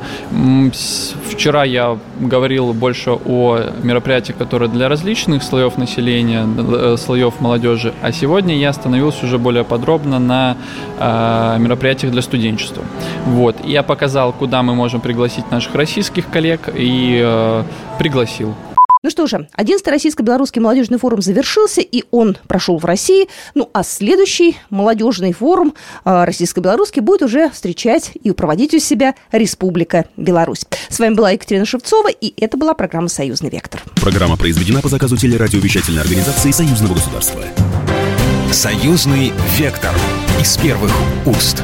Вчера 1.30 1.64
я 1.64 1.98
говорил 2.20 2.72
больше 2.72 3.10
о 3.10 3.60
мероприятиях, 3.82 4.38
которые 4.38 4.68
для 4.68 4.88
различных 4.88 5.42
слоев 5.42 5.78
населения, 5.78 6.46
э, 6.46 6.96
слоев 6.98 7.40
молодежи, 7.40 7.92
а 8.02 8.12
сегодня 8.12 8.56
я 8.56 8.70
остановился 8.70 9.26
уже 9.26 9.38
более 9.38 9.64
подробно 9.64 10.18
на 10.18 10.56
э, 10.98 11.56
мероприятиях 11.58 12.12
для 12.12 12.22
студенчества. 12.22 12.82
Вот. 13.26 13.56
Я 13.64 13.82
показал, 13.82 14.32
куда 14.32 14.62
мы 14.62 14.74
можем 14.74 15.00
пригласить 15.00 15.50
наших 15.50 15.74
российских 15.74 16.28
коллег 16.28 16.68
и 16.74 17.62
пригласил. 17.98 18.54
Ну 19.06 19.10
что 19.10 19.28
же, 19.28 19.46
11-й 19.56 19.88
российско-белорусский 19.88 20.60
молодежный 20.60 20.98
форум 20.98 21.22
завершился, 21.22 21.80
и 21.80 22.02
он 22.10 22.36
прошел 22.48 22.76
в 22.76 22.84
России. 22.84 23.28
Ну 23.54 23.70
а 23.72 23.84
следующий 23.84 24.56
молодежный 24.68 25.32
форум 25.32 25.74
э, 26.04 26.24
российско-белорусский 26.24 27.02
будет 27.02 27.22
уже 27.22 27.48
встречать 27.50 28.10
и 28.20 28.32
проводить 28.32 28.74
у 28.74 28.80
себя 28.80 29.14
Республика 29.30 30.06
Беларусь. 30.16 30.64
С 30.88 30.98
вами 30.98 31.14
была 31.14 31.30
Екатерина 31.30 31.64
Шевцова, 31.64 32.08
и 32.08 32.34
это 32.42 32.56
была 32.56 32.74
программа 32.74 33.06
«Союзный 33.06 33.48
вектор». 33.48 33.80
Программа 33.94 34.36
произведена 34.36 34.82
по 34.82 34.88
заказу 34.88 35.16
телерадиовещательной 35.16 36.02
организации 36.02 36.50
Союзного 36.50 36.94
государства. 36.94 37.44
«Союзный 38.50 39.32
вектор» 39.56 39.94
из 40.40 40.56
первых 40.56 40.90
уст. 41.26 41.62